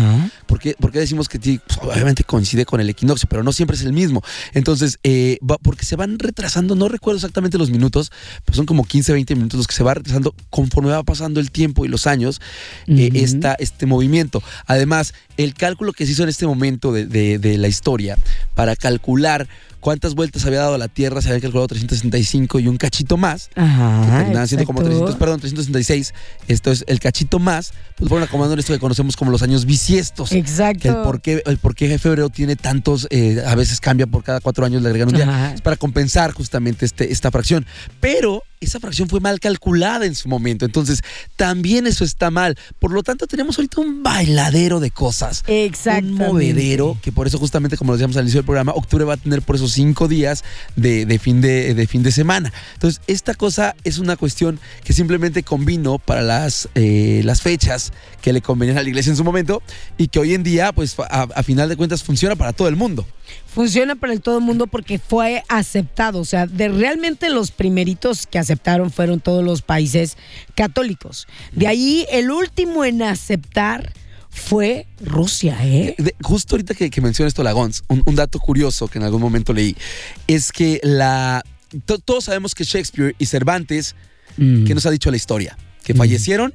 ¿Por 0.45 0.59
qué, 0.59 0.75
por 0.79 0.91
qué 0.91 0.99
decimos 0.99 1.27
que? 1.29 1.39
Pues, 1.39 1.79
obviamente 1.81 2.23
coincide 2.23 2.65
con 2.65 2.79
el 2.79 2.89
equinoccio, 2.91 3.27
pero 3.27 3.41
no 3.41 3.51
siempre 3.51 3.75
es 3.75 3.81
el 3.83 3.93
mismo? 3.93 4.21
Entonces, 4.53 4.66
eh, 5.03 5.38
va- 5.49 5.58
porque 5.58 5.86
se 5.86 5.95
van 5.95 6.19
retrasando, 6.19 6.75
no 6.75 6.89
recuerdo 6.89 7.17
exactamente 7.17 7.58
los 7.58 7.69
minutos, 7.69 8.12
pero 8.45 8.56
son 8.56 8.65
como 8.65 8.84
15, 8.84 9.13
20 9.13 9.36
minutos 9.36 9.58
los 9.58 9.67
que 9.67 9.75
se 9.75 9.84
va 9.84 9.93
retrasando 9.93 10.34
conforme 10.49 10.89
va 10.91 11.03
pasando 11.03 11.39
el 11.39 11.51
tiempo 11.51 11.86
y 11.86 11.88
los 11.88 12.08
años, 12.08 12.41
eh, 12.88 13.10
esta- 13.13 13.53
este 13.60 13.86
movimiento. 13.86 14.43
Además, 14.65 15.13
el 15.38 15.53
cálculo 15.53 15.93
que 15.93 16.06
se 16.06 16.12
hizo 16.13 16.23
en 16.23 16.30
este 16.30 16.45
momento 16.47 16.91
de, 16.91 17.06
de- 17.06 17.39
de 17.39 17.58
la 17.58 17.67
historia 17.67 18.17
para 18.56 18.75
calcular 18.75 19.47
cuántas 19.80 20.15
vueltas 20.15 20.43
había 20.45 20.60
dado 20.60 20.77
la 20.77 20.88
Tierra, 20.89 21.21
se 21.21 21.30
habían 21.30 21.41
calculado 21.41 21.67
365 21.67 22.60
y 22.60 22.67
un 22.67 22.77
cachito 22.77 23.15
más. 23.15 23.49
Que 23.53 23.62
Ajá. 23.62 24.17
terminaban 24.17 24.47
siendo 24.47 24.65
como 24.65 24.80
exacto. 24.80 24.97
300, 24.99 25.15
perdón, 25.19 25.39
366. 25.39 26.13
Esto 26.47 26.71
es 26.71 26.84
el 26.88 26.99
cachito 26.99 27.39
más. 27.39 27.71
Pues 27.95 28.10
fueron 28.10 28.27
acomodando 28.27 28.60
esto 28.60 28.73
que 28.73 28.80
conocemos 28.80 29.15
como 29.15 29.32
los 29.32 29.43
años 29.43 29.65
bisiestos. 29.65 30.32
Exacto. 30.34 30.80
Que 30.82 30.88
el 30.89 30.95
por 30.95 31.21
qué, 31.21 31.43
el 31.45 31.58
por 31.58 31.75
qué 31.75 31.97
febrero 31.99 32.30
tiene 32.30 32.56
tantos, 32.56 33.08
eh, 33.12 33.41
a 33.45 33.56
veces 33.56 33.80
cambia 33.80 34.08
por 34.08 34.23
cada 34.23 34.39
cuatro 34.41 34.57
años, 34.65 34.82
le 34.82 34.89
agregan 34.89 35.10
un 35.10 35.15
día. 35.15 35.30
Ajá. 35.30 35.54
Es 35.54 35.62
para 35.62 35.76
compensar 35.76 36.32
justamente 36.32 36.86
este, 36.86 37.12
esta 37.12 37.32
fracción. 37.32 37.65
Pero 38.00 38.43
esa 38.60 38.80
fracción 38.80 39.10
fue 39.10 39.20
mal 39.20 39.39
calculada 39.39 40.06
en 40.06 40.15
su 40.15 40.30
momento. 40.30 40.65
Entonces, 40.65 41.02
también 41.36 41.88
eso 41.88 42.04
está 42.04 42.32
mal. 42.32 42.58
Por 42.80 42.91
lo 42.91 43.04
tanto, 43.04 43.28
tenemos 43.28 43.58
ahorita 43.58 43.82
un 43.82 44.04
bailadero 44.04 44.80
de 44.80 44.91
cosas. 44.91 45.43
Un 45.48 45.54
Exactamente. 45.54 46.24
movedero, 46.24 46.98
que 47.02 47.12
por 47.12 47.28
eso 47.28 47.38
justamente 47.38 47.78
como 47.78 47.91
lo 47.91 47.98
decíamos 47.98 48.17
al 48.17 48.24
inicio 48.24 48.39
del 48.39 48.46
programa, 48.46 48.72
octubre 48.74 49.06
va 49.06 49.13
a 49.13 49.17
tener 49.17 49.41
por 49.41 49.56
esos 49.56 49.72
cinco 49.74 50.08
días 50.08 50.43
de, 50.76 51.06
de 51.06 51.20
fin, 51.20 51.41
de, 51.41 51.74
de 51.74 51.88
fin 51.88 52.04
de 52.04 52.12
semana. 52.12 52.52
Entonces, 52.74 53.02
esta 53.08 53.34
cosa 53.34 53.76
es 53.84 53.98
una 54.00 54.17
cuestión 54.17 54.60
que 54.84 54.93
simplemente 54.93 55.43
combinó 55.43 56.00
para 56.00 56.22
las, 56.22 56.70
eh, 56.76 57.22
las 57.24 57.41
fechas 57.41 57.93
que 58.22 58.34
le 58.34 58.41
convenían 58.41 58.78
a 58.78 58.84
la 58.84 58.89
iglesia 58.89 59.12
en 59.12 59.17
su 59.17 59.24
momento 59.24 59.62
y 59.98 60.08
que 60.08 60.20
hoy 60.20 60.34
en 60.34 60.43
día, 60.43 60.72
pues 60.72 60.96
a, 61.00 61.24
a 61.24 61.43
final 61.43 61.70
de 61.70 61.76
cuentas, 61.78 62.04
funciona 62.04 62.36
para 62.36 62.54
todo 62.54 62.67
el 62.67 62.76
mundo. 62.76 63.06
Funciona 63.54 63.96
para 63.96 64.13
el 64.13 64.22
todo 64.22 64.38
el 64.38 64.43
mundo 64.43 64.67
porque 64.67 65.00
fue 65.00 65.43
aceptado. 65.50 66.20
O 66.20 66.26
sea, 66.26 66.46
de 66.46 66.70
realmente 66.70 67.30
los 67.30 67.52
primeritos 67.52 68.26
que 68.28 68.39
aceptaron 68.47 68.91
fueron 68.91 69.19
todos 69.19 69.43
los 69.43 69.62
países 69.62 70.17
católicos. 70.55 71.27
De 71.51 71.67
ahí 71.67 72.05
el 72.12 72.31
último 72.31 72.83
en 72.86 73.01
aceptar 73.03 73.93
fue 74.29 74.86
Rusia, 75.01 75.57
¿eh? 75.63 75.95
De- 75.97 76.15
justo 76.21 76.55
ahorita 76.55 76.73
que, 76.75 76.89
que 76.89 77.01
mencionas 77.01 77.31
esto, 77.31 77.43
Lagons, 77.43 77.83
un, 77.88 78.03
un 78.05 78.15
dato 78.15 78.39
curioso 78.39 78.88
que 78.88 78.99
en 78.99 79.03
algún 79.05 79.21
momento 79.21 79.51
leí, 79.53 79.75
es 80.27 80.51
que 80.51 80.79
la 80.83 81.43
to- 81.86 81.97
todos 81.99 82.25
sabemos 82.25 82.53
que 82.55 82.63
Shakespeare 82.63 83.15
y 83.19 83.25
Cervantes 83.25 83.95
Mm. 84.38 84.65
¿qué 84.65 84.75
nos 84.75 84.86
ha 84.86 84.91
dicho 84.91 85.10
la 85.10 85.17
historia? 85.17 85.57
Que 85.83 85.93
Mm. 85.95 85.97
fallecieron 85.97 86.53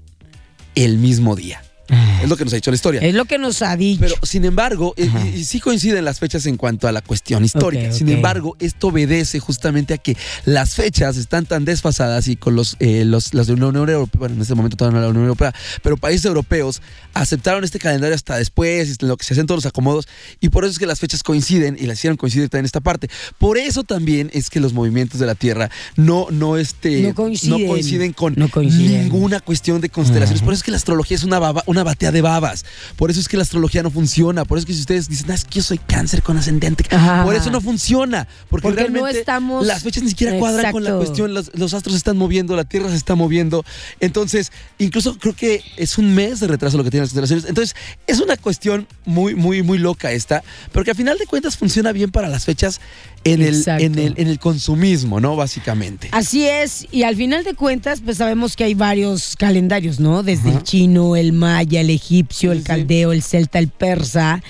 el 0.77 0.99
mismo 0.99 1.35
día. 1.35 1.63
Es 1.89 2.29
lo 2.29 2.37
que 2.37 2.45
nos 2.45 2.53
ha 2.53 2.57
dicho 2.57 2.71
la 2.71 2.77
historia. 2.77 3.01
Es 3.01 3.15
lo 3.15 3.25
que 3.25 3.37
nos 3.39 3.61
ha 3.63 3.77
dicho. 3.77 4.01
Pero 4.01 4.15
sin 4.23 4.45
embargo, 4.45 4.95
y- 4.97 5.39
y, 5.39 5.45
sí 5.45 5.61
coinciden 5.61 6.05
las 6.05 6.21
fechas 6.21 6.47
en 6.47 6.57
cuanto 6.57 6.87
a 6.89 6.93
la 6.93 7.03
cuestión 7.03 7.45
histórica. 7.45 7.93
Sin 7.93 8.09
embargo, 8.09 8.57
esto 8.61 8.89
obedece 8.89 9.41
justamente 9.41 9.93
a 9.95 9.99
que 9.99 10.17
las 10.45 10.75
fechas 10.75 11.17
están 11.17 11.45
tan 11.47 11.65
desfasadas 11.65 12.29
y 12.29 12.37
con 12.37 12.55
los, 12.55 12.77
eh, 12.79 13.05
los 13.05 13.35
las 13.35 13.47
de 13.49 13.57
la 13.57 13.67
Unión 13.67 13.89
Europea, 13.89 14.19
bueno, 14.19 14.37
en 14.37 14.43
este 14.43 14.55
momento 14.55 14.77
todavía 14.77 15.01
no 15.01 15.05
la 15.07 15.11
Unión 15.11 15.25
Europea, 15.25 15.53
pero 15.83 15.97
países 15.97 16.25
europeos 16.25 16.81
aceptaron 17.15 17.65
este 17.65 17.79
calendario 17.79 18.15
hasta 18.15 18.37
después, 18.37 18.97
y 19.03 19.07
lo 19.07 19.17
que 19.17 19.25
se 19.25 19.35
hacen 19.35 19.47
todos 19.47 19.59
los 19.65 19.67
acomodos, 19.67 20.07
y 20.41 20.49
por 20.49 20.65
eso 20.65 20.73
es 20.73 20.79
que 20.79 20.87
las 20.87 21.01
fechas 21.01 21.23
coinciden 21.23 21.77
y 21.79 21.87
las 21.87 21.99
hicieron 21.99 22.17
coincidir 22.17 22.49
también 22.49 22.63
en 22.63 22.67
esta 22.67 22.81
parte. 22.81 23.09
Por 23.39 23.59
eso 23.59 23.83
también 23.83 24.31
es 24.33 24.49
que 24.51 24.61
los 24.61 24.73
movimientos 24.73 25.19
de 25.21 25.27
la 25.27 25.35
Tierra 25.35 25.71
no, 25.97 26.29
no, 26.31 26.57
este, 26.57 27.03
No 27.03 27.15
coinciden. 27.15 27.67
coinciden 27.67 28.13
con 28.13 28.35
No 28.37 28.49
coinciden. 28.49 29.03
ninguna 29.03 29.41
cuestión 29.41 29.81
de 29.81 29.89
constelaciones. 29.89 30.43
Por 30.43 30.53
eso 30.53 30.61
es 30.61 30.65
que 30.65 30.71
la 30.71 30.77
astrología 30.77 31.17
es 31.17 31.25
una, 31.25 31.39
baba- 31.39 31.65
una 31.73 31.83
batea 31.83 32.13
de 32.13 32.23
babas. 32.23 32.65
Por 32.97 33.11
eso 33.11 33.19
es 33.21 33.29
que 33.29 33.37
la 33.37 33.43
astrología 33.43 33.83
no 33.83 33.91
funciona. 33.91 34.45
Por 34.45 34.59
eso 34.59 34.63
es 34.63 34.67
que 34.67 34.75
si 34.75 34.81
ustedes 34.81 35.09
dicen, 35.09 35.31
"Ah, 35.31 35.35
es 35.35 35.45
que 35.45 35.57
yo 35.57 35.63
soy 35.63 35.79
cáncer 35.79 36.23
con 36.23 36.37
ascendente, 36.37 36.85
Ajá. 36.95 37.25
por 37.25 37.35
eso 37.35 37.51
no 37.51 37.61
funciona. 37.61 38.29
Porque, 38.49 38.63
Porque 38.69 38.83
no 38.85 38.89
realmente 38.93 39.19
estamos- 39.21 39.67
las 39.67 39.83
fechas 39.83 40.03
ni 40.05 40.11
siquiera 40.11 40.39
cuadran 40.39 40.71
con 40.73 40.85
la 40.85 40.95
cuestión. 40.97 41.35
Los, 41.35 41.51
los 41.55 41.75
astros 41.75 41.95
se 41.95 41.99
están 41.99 42.17
moviendo, 42.17 42.55
la 42.55 42.65
Tierra 42.65 42.89
se 42.91 42.97
está 42.97 43.15
moviendo. 43.15 43.65
Entonces, 44.01 44.53
incluso 44.79 45.19
creo 45.19 45.35
que 45.35 45.63
es 45.77 45.99
un 45.99 46.15
mes 46.15 46.41
de 46.41 46.47
retraso 46.47 46.77
lo 46.77 46.85
que 46.85 46.91
tienen 46.91 47.03
las 47.05 47.11
constelaciones. 47.11 47.45
Entonces, 47.49 47.75
es 48.07 48.21
una 48.21 48.37
cuestión 48.37 48.87
muy, 49.05 49.35
muy, 49.35 49.63
muy 49.63 49.79
loca 49.79 50.13
esta. 50.13 50.43
Pero 50.73 50.85
que 50.85 50.91
a 50.93 50.95
final 50.95 51.19
de 51.19 51.27
cuentas 51.27 51.57
funciona 51.57 51.93
bien 51.93 52.11
para 52.11 52.29
las 52.29 52.45
fechas 52.45 52.81
en 53.25 53.43
el, 53.43 53.65
en 53.67 53.99
el, 53.99 54.15
en 54.17 54.29
el 54.29 54.39
consumismo, 54.39 55.21
¿no? 55.21 55.37
Básicamente. 55.37 56.09
Así 56.13 56.47
es, 56.47 56.87
y 56.91 57.05
al 57.05 57.17
final 57.17 57.45
de 57.45 57.55
cuentas, 57.55 58.01
pues 58.05 58.17
sabemos 58.19 58.57
que 58.57 58.65
hay 58.65 58.75
varios 58.75 59.37
calendarios, 59.37 60.01
¿no? 60.01 60.23
Desde 60.23 60.51
Ajá. 60.51 60.59
el 60.59 60.65
chino, 60.65 61.17
el 61.17 61.33
maya, 61.33 61.81
el 61.81 61.91
egipcio, 61.91 62.51
Sí, 62.51 62.57
el 62.57 62.63
sí. 62.63 62.67
caldeo, 62.67 63.13
el 63.13 63.23
celta, 63.23 63.59
el 63.59 63.69
persa, 63.69 64.43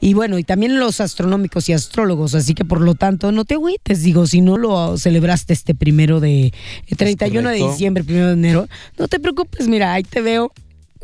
y 0.00 0.14
bueno, 0.14 0.38
y 0.38 0.44
también 0.44 0.78
los 0.78 1.00
astronómicos 1.00 1.68
y 1.68 1.72
astrólogos, 1.72 2.34
así 2.34 2.54
que 2.54 2.64
por 2.64 2.80
lo 2.80 2.94
tanto, 2.94 3.30
no 3.32 3.44
te 3.44 3.54
agüites, 3.54 4.02
digo, 4.02 4.26
si 4.26 4.40
no 4.40 4.56
lo 4.56 4.96
celebraste 4.98 5.52
este 5.52 5.74
primero 5.74 6.20
de, 6.20 6.46
eh, 6.46 6.52
31 6.96 7.50
de 7.50 7.56
correcto. 7.58 7.72
diciembre, 7.72 8.04
primero 8.04 8.26
de 8.28 8.32
enero, 8.32 8.68
no 8.98 9.08
te 9.08 9.20
preocupes, 9.20 9.68
mira, 9.68 9.92
ahí 9.92 10.02
te 10.02 10.20
veo 10.20 10.52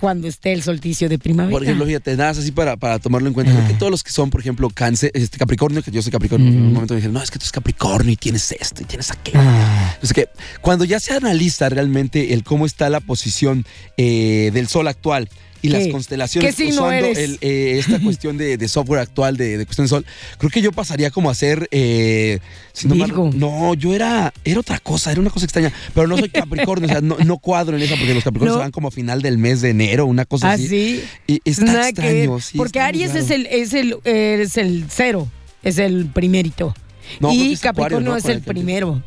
cuando 0.02 0.26
esté 0.26 0.52
el 0.52 0.64
solsticio 0.64 1.08
de 1.08 1.16
primavera. 1.16 1.52
Por 1.52 1.62
ejemplo, 1.62 1.86
fíjate, 1.86 2.16
nada 2.16 2.30
más 2.30 2.38
así 2.38 2.50
para, 2.50 2.76
para 2.76 2.98
tomarlo 2.98 3.28
en 3.28 3.34
cuenta. 3.34 3.52
Ah. 3.56 3.70
todos 3.78 3.92
los 3.92 4.02
que 4.02 4.10
son, 4.10 4.30
por 4.30 4.40
ejemplo, 4.40 4.68
cáncer, 4.68 5.12
este 5.14 5.38
Capricornio, 5.38 5.80
que 5.80 5.92
yo 5.92 6.02
soy 6.02 6.10
Capricornio, 6.10 6.48
en 6.48 6.56
un 6.56 6.72
momento 6.72 6.94
me 6.94 6.98
dijeron, 6.98 7.14
no, 7.14 7.22
es 7.22 7.30
que 7.30 7.38
tú 7.38 7.44
eres 7.44 7.52
Capricornio 7.52 8.12
y 8.12 8.16
tienes 8.16 8.50
esto 8.50 8.82
y 8.82 8.84
tienes 8.84 9.12
aquello. 9.12 9.38
Ah, 9.40 9.96
Así 10.02 10.12
que 10.12 10.28
cuando 10.60 10.84
ya 10.84 10.98
se 10.98 11.14
analiza 11.14 11.68
realmente 11.68 12.34
el 12.34 12.42
cómo 12.42 12.66
está 12.66 12.90
la 12.90 12.98
posición 12.98 13.64
eh, 13.96 14.50
del 14.52 14.66
Sol 14.66 14.88
actual 14.88 15.28
y 15.62 15.68
las 15.68 15.86
constelaciones 15.88 16.54
¿Qué 16.56 16.64
usando 16.64 16.90
eres? 16.90 17.16
el, 17.18 17.38
eh, 17.40 17.76
esta 17.78 18.00
cuestión 18.02 18.36
de, 18.36 18.56
de 18.58 18.68
software 18.68 19.00
actual 19.00 19.36
de, 19.36 19.56
de 19.58 19.64
cuestión 19.64 19.84
del 19.86 19.90
Sol, 19.90 20.06
creo 20.38 20.50
que 20.50 20.60
yo 20.60 20.72
pasaría 20.72 21.10
como 21.10 21.30
a 21.30 21.34
ser... 21.34 21.68
eh, 21.70 22.40
no, 22.84 22.94
mal- 22.94 23.38
no, 23.38 23.74
yo 23.74 23.94
era, 23.94 24.32
era 24.44 24.60
otra 24.60 24.78
cosa, 24.80 25.12
era 25.12 25.20
una 25.20 25.30
cosa 25.30 25.44
extraña, 25.46 25.72
pero 25.94 26.06
no 26.08 26.18
soy 26.18 26.28
Capricornio, 26.30 26.86
o 26.88 26.90
sea, 26.90 27.00
no, 27.00 27.16
no 27.18 27.38
cuadro 27.38 27.76
en 27.76 27.82
esa 27.82 27.96
porque 27.96 28.12
los 28.14 28.24
Capricornios 28.24 28.56
No. 28.56 28.60
se 28.60 28.64
van 28.64 28.72
como 28.72 28.88
a 28.88 28.90
final 28.90 29.22
del 29.22 29.38
mes 29.38 29.60
de 29.60 29.70
enero, 29.70 30.06
una 30.06 30.24
cosa 30.24 30.50
Ah, 30.50 30.54
así. 30.54 30.68
sí. 30.68 31.04
Y 31.26 31.40
está 31.44 31.64
Nada 31.64 31.88
extraño, 31.90 32.40
sí, 32.40 32.56
porque 32.58 32.78
está 32.78 32.86
Aries 32.88 33.14
es 33.14 33.30
el, 33.30 33.46
es 33.46 33.72
el, 33.74 33.96
es 34.04 34.56
el 34.56 34.86
cero, 34.88 35.28
es 35.62 35.78
el 35.78 36.06
primerito. 36.06 36.74
No, 37.20 37.32
y 37.32 37.52
es 37.52 37.64
Acuario, 37.64 37.98
Capricornio 37.98 38.10
¿no? 38.12 38.16
es 38.16 38.24
el 38.24 38.40
primero. 38.40 39.02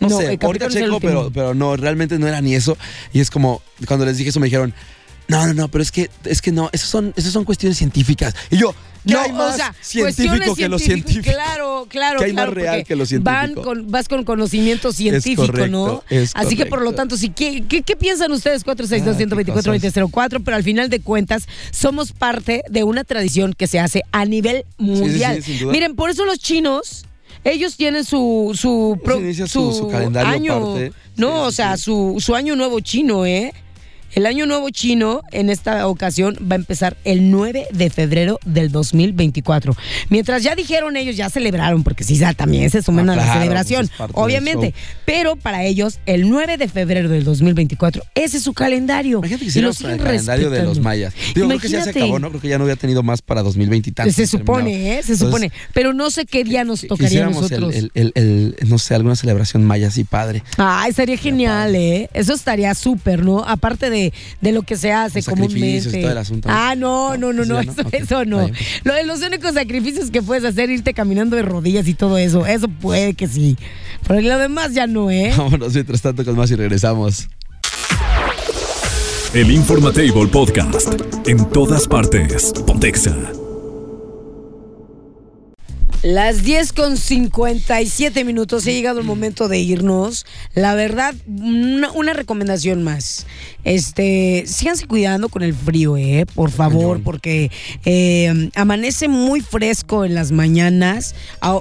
No, 0.00 0.08
sé, 0.10 0.32
el 0.32 0.38
ahorita 0.42 0.68
checo, 0.68 0.98
pero, 1.00 1.30
pero 1.32 1.54
no, 1.54 1.76
realmente 1.76 2.18
no 2.18 2.26
era 2.26 2.40
ni 2.40 2.54
eso. 2.56 2.76
Y 3.12 3.20
es 3.20 3.30
como, 3.30 3.62
cuando 3.86 4.04
les 4.04 4.16
dije 4.16 4.30
eso 4.30 4.40
me 4.40 4.46
dijeron, 4.46 4.74
no, 5.28 5.46
no, 5.46 5.54
no, 5.54 5.68
pero 5.68 5.82
es 5.82 5.90
que, 5.92 6.10
es 6.24 6.42
que 6.42 6.52
no, 6.52 6.68
esas 6.72 6.88
son, 6.88 7.12
esas 7.16 7.32
son 7.32 7.44
cuestiones 7.44 7.78
científicas. 7.78 8.34
Y 8.50 8.56
yo, 8.58 8.72
¿qué 9.06 9.14
No, 9.14 9.20
hay 9.20 9.32
más 9.32 9.54
o 9.54 9.56
sea, 9.56 9.74
científico 9.80 10.04
cuestiones 10.36 10.56
que 10.56 10.68
lo 10.68 10.78
científicas, 10.78 11.12
científico? 11.14 11.36
Claro, 11.36 11.86
claro, 11.88 12.18
¿Qué 12.18 12.24
hay 12.26 12.32
más 12.32 12.44
claro. 12.46 12.54
real 12.54 12.74
porque 12.76 12.84
que 12.84 12.96
lo 12.96 13.06
científico? 13.06 13.34
Van 13.34 13.54
con, 13.54 13.90
vas 13.90 14.08
con 14.08 14.24
conocimiento 14.24 14.92
científico, 14.92 15.46
correcto, 15.46 15.70
¿no? 15.70 16.04
es 16.10 16.32
Así 16.34 16.56
que 16.56 16.66
por 16.66 16.82
lo 16.82 16.92
tanto, 16.92 17.16
si, 17.16 17.30
¿qué, 17.30 17.64
qué, 17.68 17.82
qué 17.82 17.96
piensan 17.96 18.30
ustedes? 18.32 18.62
Ah, 18.66 18.74
462-124-2004, 18.74 20.42
pero 20.44 20.56
al 20.56 20.62
final 20.64 20.88
de 20.90 21.00
cuentas, 21.00 21.46
somos 21.70 22.12
parte 22.12 22.62
de 22.68 22.84
una 22.84 23.04
tradición 23.04 23.52
que 23.54 23.66
se 23.66 23.78
hace 23.80 24.02
a 24.12 24.24
nivel 24.24 24.64
mundial. 24.78 25.42
sí, 25.42 25.58
duda. 25.58 25.72
Miren, 25.72 25.94
por 25.96 26.10
eso 26.10 26.24
los 26.24 26.38
chinos. 26.38 27.06
Ellos 27.44 27.76
tienen 27.76 28.04
su 28.04 28.52
su, 28.54 29.00
pro- 29.02 29.18
su- 29.48 29.72
su 29.72 29.88
calendario 29.88 30.30
año, 30.30 30.60
no, 30.60 30.76
Sí, 30.76 30.84
sí, 31.16 31.22
o 31.26 31.50
sea, 31.50 31.76
sí. 31.76 31.82
su, 31.84 32.16
su 32.20 32.36
año 32.36 32.54
nuevo 32.54 32.78
chino, 32.78 33.26
¿eh? 33.26 33.52
El 34.14 34.26
año 34.26 34.46
nuevo 34.46 34.68
chino 34.70 35.22
en 35.30 35.48
esta 35.50 35.86
ocasión 35.86 36.36
va 36.50 36.54
a 36.54 36.58
empezar 36.58 36.96
el 37.04 37.30
9 37.30 37.66
de 37.72 37.90
febrero 37.90 38.38
del 38.44 38.70
2024. 38.70 39.74
Mientras 40.10 40.42
ya 40.42 40.54
dijeron 40.54 40.96
ellos, 40.96 41.16
ya 41.16 41.30
celebraron, 41.30 41.82
porque 41.82 42.04
sí, 42.04 42.16
ya 42.16 42.34
también 42.34 42.70
se 42.70 42.82
suman 42.82 43.08
Ah, 43.10 43.12
a 43.12 43.16
la 43.16 43.22
claro, 43.24 43.40
celebración, 43.40 43.90
pues 43.96 44.10
obviamente. 44.14 44.74
Pero 45.04 45.36
para 45.36 45.64
ellos, 45.64 45.98
el 46.06 46.28
9 46.28 46.56
de 46.58 46.68
febrero 46.68 47.08
del 47.08 47.24
2024, 47.24 48.02
ese 48.14 48.36
es 48.38 48.42
su 48.42 48.52
calendario. 48.52 49.18
Imagínate 49.18 49.46
que 49.46 49.60
con 49.82 49.90
el 49.90 49.98
calendario 49.98 50.50
de 50.50 50.62
los 50.62 50.78
mayas. 50.80 51.14
Digo, 51.34 51.48
creo 51.48 51.60
que 51.60 51.68
ya 51.68 51.82
se 51.84 51.90
acabó, 51.90 52.18
¿no? 52.18 52.28
Creo 52.30 52.40
que 52.40 52.48
ya 52.48 52.58
no 52.58 52.64
había 52.64 52.76
tenido 52.76 53.02
más 53.02 53.22
para 53.22 53.42
2020 53.42 53.90
y 53.90 53.92
tantos. 53.92 54.14
Se 54.14 54.26
supone, 54.26 54.72
¿eh? 54.98 55.02
Se 55.02 55.12
Entonces, 55.12 55.18
supone. 55.18 55.52
Pero 55.72 55.92
no 55.92 56.10
sé 56.10 56.26
qué 56.26 56.44
día 56.44 56.64
nos 56.64 56.86
tocaría 56.86 57.26
a 57.26 57.30
nosotros. 57.30 57.74
El, 57.74 57.90
el- 57.94 58.12
el- 58.14 58.56
no 58.68 58.78
sé, 58.78 58.94
alguna 58.94 59.16
celebración 59.16 59.64
maya 59.64 59.88
así 59.88 60.04
padre. 60.04 60.42
Ah, 60.58 60.84
estaría 60.88 61.16
genial, 61.16 61.74
¿eh? 61.76 62.10
Eso 62.14 62.34
estaría 62.34 62.74
súper, 62.74 63.24
¿no? 63.24 63.40
Aparte 63.44 63.88
de, 63.90 64.01
de 64.40 64.52
lo 64.52 64.62
que 64.62 64.76
se 64.76 64.90
hace 64.92 65.22
comúnmente. 65.22 66.00
todo 66.00 66.10
el 66.12 66.18
asunto, 66.18 66.48
¿no? 66.48 66.54
Ah, 66.56 66.74
no, 66.74 67.16
no, 67.16 67.32
no, 67.32 67.44
Pues 67.44 67.48
no, 67.48 67.54
¿no? 67.54 67.60
eso, 67.60 67.82
Ok, 67.82 67.94
eso 67.94 68.24
no. 68.24 68.38
bien. 68.46 68.54
Lo 68.84 68.94
de 68.94 69.04
los 69.04 69.20
únicos 69.22 69.54
sacrificios 69.54 70.10
que 70.10 70.22
puedes 70.22 70.44
hacer, 70.44 70.70
irte 70.70 70.94
caminando 70.94 71.36
de 71.36 71.42
rodillas 71.42 71.86
y 71.88 71.94
todo 71.94 72.18
eso, 72.18 72.46
eso 72.46 72.68
puede 72.68 73.14
que 73.14 73.28
sí. 73.28 73.56
Pero 74.06 74.20
lo 74.20 74.38
demás 74.38 74.72
ya 74.74 74.86
no, 74.86 75.10
¿eh? 75.10 75.32
Vámonos 75.36 75.74
mientras 75.74 76.00
tanto 76.02 76.24
con 76.24 76.36
más 76.36 76.50
y 76.50 76.56
regresamos. 76.56 77.28
El 79.34 79.50
Informatable 79.50 80.26
Podcast. 80.26 80.88
En 81.26 81.48
todas 81.50 81.88
partes. 81.88 82.52
Pontexa. 82.66 83.16
Las 86.02 86.42
10 86.42 86.72
con 86.72 86.96
57 86.96 88.24
minutos, 88.24 88.66
ha 88.66 88.72
llegado 88.72 88.98
el 88.98 89.06
momento 89.06 89.46
de 89.46 89.60
irnos. 89.60 90.26
La 90.52 90.74
verdad, 90.74 91.14
una, 91.28 91.92
una 91.92 92.12
recomendación 92.12 92.82
más. 92.82 93.24
Este, 93.62 94.42
síganse 94.48 94.88
cuidando 94.88 95.28
con 95.28 95.44
el 95.44 95.54
frío, 95.54 95.96
eh, 95.96 96.26
por 96.34 96.50
favor, 96.50 96.96
Cañón. 96.96 97.02
porque 97.04 97.52
eh, 97.84 98.50
amanece 98.56 99.06
muy 99.06 99.40
fresco 99.40 100.04
en 100.04 100.16
las 100.16 100.32
mañanas. 100.32 101.14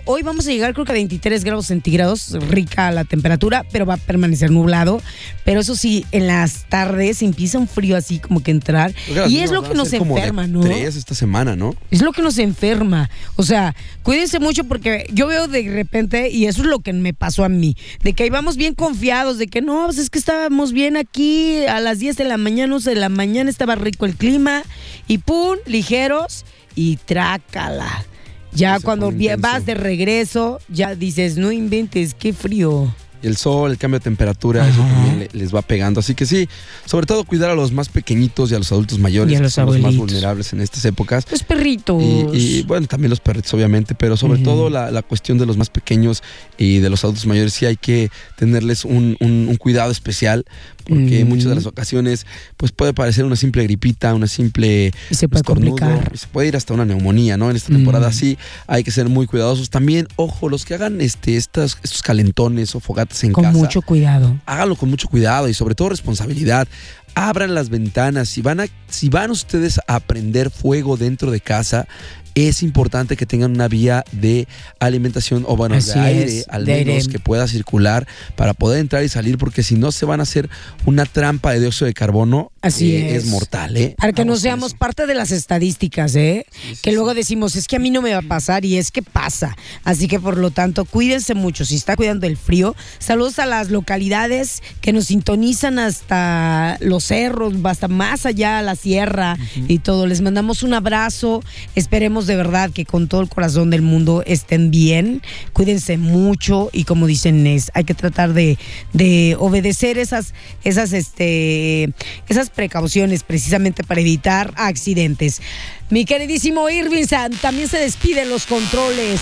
Hoy 0.06 0.24
vamos 0.24 0.48
a 0.48 0.52
llegar 0.52 0.74
creo 0.74 0.86
que 0.86 0.92
a 0.92 0.96
23 0.96 1.44
grados 1.44 1.68
centígrados, 1.68 2.32
rica 2.50 2.90
la 2.90 3.04
temperatura, 3.04 3.64
pero 3.72 3.86
va 3.86 3.94
a 3.94 3.98
permanecer 3.98 4.50
nublado. 4.50 5.04
Pero 5.46 5.62
eso 5.62 5.76
sí, 5.76 6.04
en 6.12 6.26
las 6.26 6.66
tardes 6.68 7.22
empieza 7.22 7.60
un 7.60 7.68
frío 7.68 7.96
así 7.96 8.18
como 8.18 8.42
que 8.42 8.50
entrar. 8.50 8.92
Y 9.30 9.40
es 9.40 9.52
lo 9.52 9.62
que 9.62 9.76
nos 9.76 9.94
enferma, 9.94 10.48
¿no? 10.48 10.62
Tres 10.62 10.96
esta 10.96 11.14
semana, 11.14 11.56
¿no? 11.56 11.76
Es 11.92 12.02
lo 12.02 12.12
que 12.12 12.24
nos 12.24 12.40
enferma. 12.40 13.12
O 13.36 13.44
sea, 13.44 13.76
cuídense 14.02 14.31
mucho 14.40 14.64
porque 14.64 15.06
yo 15.14 15.28
veo 15.28 15.48
de 15.48 15.64
repente, 15.64 16.30
y 16.30 16.46
eso 16.46 16.62
es 16.62 16.68
lo 16.68 16.80
que 16.80 16.94
me 16.94 17.14
pasó 17.14 17.44
a 17.44 17.50
mí, 17.50 17.76
de 18.04 18.14
que 18.14 18.26
íbamos 18.26 18.58
bien 18.58 18.76
confiados, 18.76 19.38
de 19.38 19.48
que 19.48 19.62
no, 19.62 19.86
pues 19.86 19.98
es 19.98 20.10
que 20.10 20.20
estábamos 20.20 20.72
bien 20.72 20.98
aquí 20.98 21.66
a 21.66 21.80
las 21.80 22.00
10 22.00 22.18
de 22.18 22.24
la 22.24 22.38
mañana, 22.38 22.76
11 22.76 22.90
de 22.92 22.96
la 22.96 23.10
mañana, 23.10 23.50
estaba 23.50 23.76
rico 23.76 24.06
el 24.06 24.16
clima, 24.16 24.64
y 25.08 25.18
pum, 25.20 25.58
ligeros, 25.66 26.46
y 26.76 26.98
trácala. 26.98 28.06
Ya 28.54 28.78
Se 28.78 28.84
cuando 28.84 29.12
vas 29.38 29.66
de 29.66 29.76
regreso, 29.76 30.60
ya 30.68 30.96
dices, 30.96 31.38
no 31.38 31.52
inventes, 31.52 32.14
qué 32.14 32.34
frío. 32.34 32.94
Y 33.24 33.28
el 33.28 33.38
sol, 33.38 33.72
el 33.72 33.78
cambio 33.78 34.00
de 34.00 34.04
temperatura, 34.04 34.68
eso 34.68 34.80
también 34.80 35.11
le- 35.22 35.30
les 35.40 35.54
va 35.54 35.62
pegando. 35.62 36.00
Así 36.00 36.16
que 36.16 36.26
sí, 36.26 36.48
sobre 36.86 37.06
todo 37.06 37.24
cuidar 37.24 37.50
a 37.50 37.56
los 37.56 37.72
más 37.72 37.90
pequeñitos 37.90 38.52
y 38.52 38.56
a 38.56 38.58
los 38.58 38.72
adultos 38.72 39.00
mayores, 39.00 39.32
Y 39.32 39.36
a 39.36 39.40
que 39.40 39.44
los 39.44 39.54
son 39.54 39.66
los 39.68 39.80
más 39.80 39.96
vulnerables 39.96 40.54
en 40.54 40.62
estas 40.62 40.84
épocas. 40.86 41.26
Los 41.30 41.44
perritos. 41.44 42.02
Y, 42.02 42.60
y, 42.60 42.64
bueno, 42.64 42.88
también 42.88 43.10
los 43.10 43.20
perritos, 43.20 43.54
obviamente, 43.54 43.96
pero 43.96 44.18
sobre 44.18 44.36
Ujú. 44.36 44.44
todo 44.44 44.70
la, 44.70 44.92
la 44.92 45.02
cuestión 45.02 45.38
de 45.38 45.46
los 45.46 45.58
más 45.58 45.70
pequeños 45.70 46.24
y 46.58 46.80
de 46.80 46.90
los 46.90 47.04
adultos 47.04 47.26
mayores, 47.26 47.54
sí 47.54 47.66
hay 47.66 47.78
que 47.78 48.10
tenerles 48.38 48.86
un, 48.86 49.18
un- 49.20 49.48
un 49.50 49.56
cuidado 49.58 49.92
especial, 49.92 50.46
porque 50.86 51.20
en 51.20 51.28
Ujú. 51.28 51.36
muchas 51.36 51.50
de 51.50 51.56
las 51.56 51.66
ocasiones, 51.66 52.26
pues 52.58 52.72
puede 52.72 52.94
parecer 52.94 53.24
una 53.26 53.36
simple 53.36 53.64
gripita, 53.64 54.14
una 54.16 54.28
simple 54.28 54.92
Y 55.10 55.16
se 55.16 55.28
puede 55.28 55.42
estornudo, 55.42 55.76
complicar. 55.78 56.12
y 56.14 56.18
se 56.18 56.28
puede 56.28 56.48
ir 56.48 56.56
hasta 56.56 56.74
una 56.74 56.86
neumonía, 56.86 57.38
¿no? 57.38 57.50
En 57.50 57.56
esta 57.56 57.70
temporada 57.70 58.10
Mm. 58.10 58.14
sí 58.14 58.38
hay 58.68 58.84
que 58.84 58.92
ser 58.92 59.08
muy 59.10 59.28
cuidadosos. 59.28 59.70
También, 59.70 60.08
ojo, 60.16 60.50
los 60.50 60.66
que 60.66 60.74
hagan 60.74 61.00
este, 61.02 61.38
estas, 61.38 61.78
estos 61.84 62.02
calentones 62.02 62.74
o 62.76 62.80
fogatas 62.80 63.24
en 63.24 63.32
Con 63.32 63.44
casa 63.44 63.58
mucho 63.58 63.82
cuidado. 63.82 64.38
háganlo 64.46 64.76
con 64.76 64.90
mucho 64.90 65.08
cuidado 65.12 65.48
y 65.50 65.54
sobre 65.54 65.76
todo 65.76 65.90
responsabilidad. 65.90 66.68
Abran 67.14 67.54
las 67.54 67.70
ventanas. 67.70 68.30
Si 68.30 68.42
van, 68.42 68.62
a, 68.62 68.68
si 68.88 69.10
van 69.10 69.30
ustedes 69.32 69.80
a 69.88 70.00
prender 70.00 70.50
fuego 70.50 70.98
dentro 70.98 71.30
de 71.30 71.42
casa, 71.42 71.88
es 72.36 72.64
importante 72.64 73.18
que 73.18 73.26
tengan 73.26 73.52
una 73.52 73.68
vía 73.68 74.04
de 74.12 74.48
alimentación 74.80 75.44
o 75.48 75.56
bueno, 75.56 75.76
Así 75.76 75.92
de 75.94 76.00
aire 76.00 76.38
es, 76.40 76.46
al 76.50 76.66
de 76.66 76.74
menos 76.86 76.96
aire. 77.04 77.12
que 77.12 77.20
pueda 77.20 77.48
circular 77.48 78.08
para 78.36 78.54
poder 78.54 78.80
entrar 78.80 79.04
y 79.04 79.10
salir 79.10 79.38
porque 79.38 79.64
si 79.64 79.76
no 79.76 79.92
se 79.92 80.06
van 80.06 80.20
a 80.20 80.24
hacer 80.24 80.50
una 80.86 81.06
trampa 81.06 81.52
de 81.54 81.60
dióxido 81.60 81.88
de 81.88 81.94
carbono 81.94 82.52
Así 82.62 82.96
eh, 82.96 83.16
es. 83.16 83.26
mortal, 83.26 83.76
¿eh? 83.78 83.96
Para 83.98 84.14
que 84.14 84.24
no 84.24 84.32
Vamos 84.32 84.42
seamos 84.42 84.74
parte 84.74 85.08
de 85.08 85.16
las 85.16 85.32
estadísticas, 85.32 86.16
¿eh? 86.16 86.46
que 86.82 86.92
luego 86.92 87.14
decimos, 87.14 87.56
es 87.56 87.68
que 87.68 87.76
a 87.76 87.80
mí 87.80 87.90
no 87.90 88.02
me 88.02 88.12
va 88.14 88.20
a 88.20 88.22
pasar 88.22 88.66
y 88.66 88.78
es 88.78 88.92
que 88.92 89.02
pasa. 89.02 89.58
Así 89.84 90.08
que 90.08 90.20
por 90.20 90.38
lo 90.38 90.52
tanto, 90.52 90.86
cuídense 90.86 91.34
mucho. 91.34 91.66
Si 91.66 91.76
está 91.76 91.96
cuidando 91.96 92.28
el 92.28 92.38
frío, 92.38 92.76
saludos 93.00 93.40
a 93.40 93.46
las 93.46 93.70
localidades 93.70 94.62
que 94.82 94.94
nos 94.94 95.06
sintonizan 95.08 95.80
hasta 95.80 96.78
los 96.82 97.04
cerros, 97.04 97.54
hasta 97.64 97.88
más 97.88 98.26
allá 98.26 98.60
a 98.60 98.62
la 98.62 98.76
sierra 98.76 99.38
y 99.68 99.80
todo. 99.80 100.08
Les 100.08 100.22
mandamos 100.22 100.64
un 100.64 100.74
abrazo. 100.74 101.42
Esperemos 101.76 102.21
de 102.28 102.36
verdad 102.36 102.72
que 102.72 102.86
con 102.86 103.08
todo 103.08 103.22
el 103.22 103.30
corazón 103.30 103.70
del 103.70 103.82
mundo 103.82 104.24
estén 104.26 104.72
bien. 104.72 105.22
Cuídense 105.54 105.98
mucho 105.98 106.70
y 106.74 106.84
como 106.84 107.08
dicen, 107.08 107.48
es, 107.48 107.72
hay 107.74 107.84
que 107.84 107.94
tratar 107.94 108.34
de, 108.34 108.58
de 108.94 109.36
obedecer 109.40 109.98
esas, 109.98 110.34
esas, 110.64 110.94
este, 110.94 111.94
esas 112.28 112.50
precauciones 112.50 113.24
precisamente 113.24 113.84
para 113.84 114.02
evitar 114.02 114.54
accidentes. 114.58 115.42
Mi 115.90 116.06
queridísimo 116.06 116.70
Irving 116.70 117.06
San 117.06 117.32
también 117.34 117.68
se 117.68 117.78
despide 117.78 118.22
en 118.22 118.30
los 118.30 118.46
controles. 118.46 119.20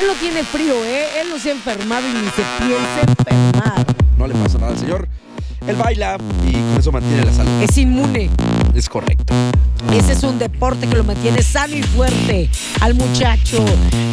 Él 0.00 0.06
no 0.06 0.14
tiene 0.14 0.44
frío, 0.44 0.84
¿eh? 0.84 1.20
Él 1.20 1.28
no 1.28 1.38
se 1.38 1.50
ha 1.50 1.52
enfermado 1.52 2.06
y 2.08 2.12
ni 2.12 2.28
se 2.30 2.42
piensa 2.58 3.00
enfermar. 3.06 3.86
No 4.16 4.26
le 4.26 4.34
pasa 4.34 4.58
nada 4.58 4.72
al 4.72 4.78
señor. 4.78 5.08
Él 5.66 5.76
baila 5.76 6.16
y 6.46 6.52
con 6.52 6.76
eso 6.78 6.92
mantiene 6.92 7.24
la 7.24 7.32
salud. 7.32 7.62
Es 7.62 7.76
inmune. 7.76 8.30
Es 8.74 8.88
correcto. 8.88 9.34
Ese 9.92 10.12
es 10.12 10.22
un 10.22 10.38
deporte 10.38 10.86
que 10.86 10.96
lo 10.96 11.04
mantiene 11.04 11.42
sano 11.42 11.74
y 11.74 11.82
fuerte 11.82 12.48
al 12.80 12.94
muchacho. 12.94 13.64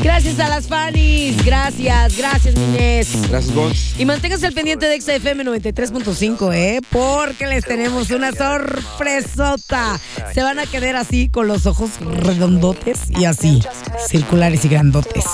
Gracias 0.01 0.39
a 0.39 0.49
las 0.49 0.67
fanis. 0.67 1.43
Gracias, 1.45 2.17
gracias, 2.17 2.55
Inés. 2.55 3.09
Gracias, 3.29 3.53
Gonz. 3.53 3.99
Y 3.99 4.05
manténganse 4.05 4.47
al 4.47 4.53
pendiente 4.53 4.87
de 4.87 4.99
XFM 4.99 5.43
93.5, 5.43 6.53
¿eh? 6.55 6.81
Porque 6.91 7.45
les 7.45 7.65
tenemos 7.65 8.09
una 8.09 8.31
sorpresota. 8.31 9.99
Se 10.33 10.41
van 10.41 10.59
a 10.59 10.65
quedar 10.65 10.95
así 10.95 11.29
con 11.29 11.47
los 11.47 11.65
ojos 11.65 11.91
redondotes 12.01 13.09
y 13.09 13.25
así, 13.25 13.61
circulares 14.07 14.65
y 14.65 14.69
grandotes. 14.69 15.25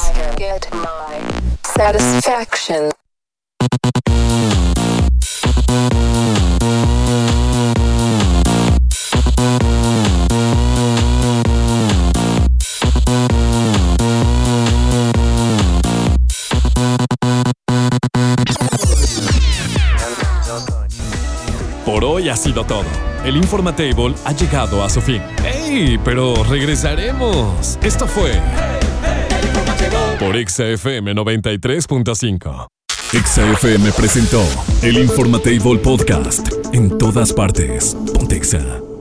Satisfaction. 1.76 2.90
Hoy 22.24 22.30
ha 22.30 22.36
sido 22.36 22.64
todo. 22.64 22.86
El 23.26 23.36
Informatable 23.38 24.16
ha 24.26 24.32
llegado 24.32 24.84
a 24.84 24.90
su 24.90 25.02
fin. 25.02 25.22
¡Ey! 25.44 26.00
Pero 26.04 26.44
regresaremos. 26.44 27.78
Esto 27.82 28.08
fue. 28.08 28.40
Por 30.20 30.36
XFM 30.36 31.14
93.5. 31.14 32.68
XFM 33.12 33.92
presentó 33.92 34.44
el 34.82 34.98
Informatable 35.00 35.78
Podcast. 35.80 36.48
En 36.74 36.98
todas 36.98 37.34
partes. 37.34 37.96
Pontexa. 38.14 38.93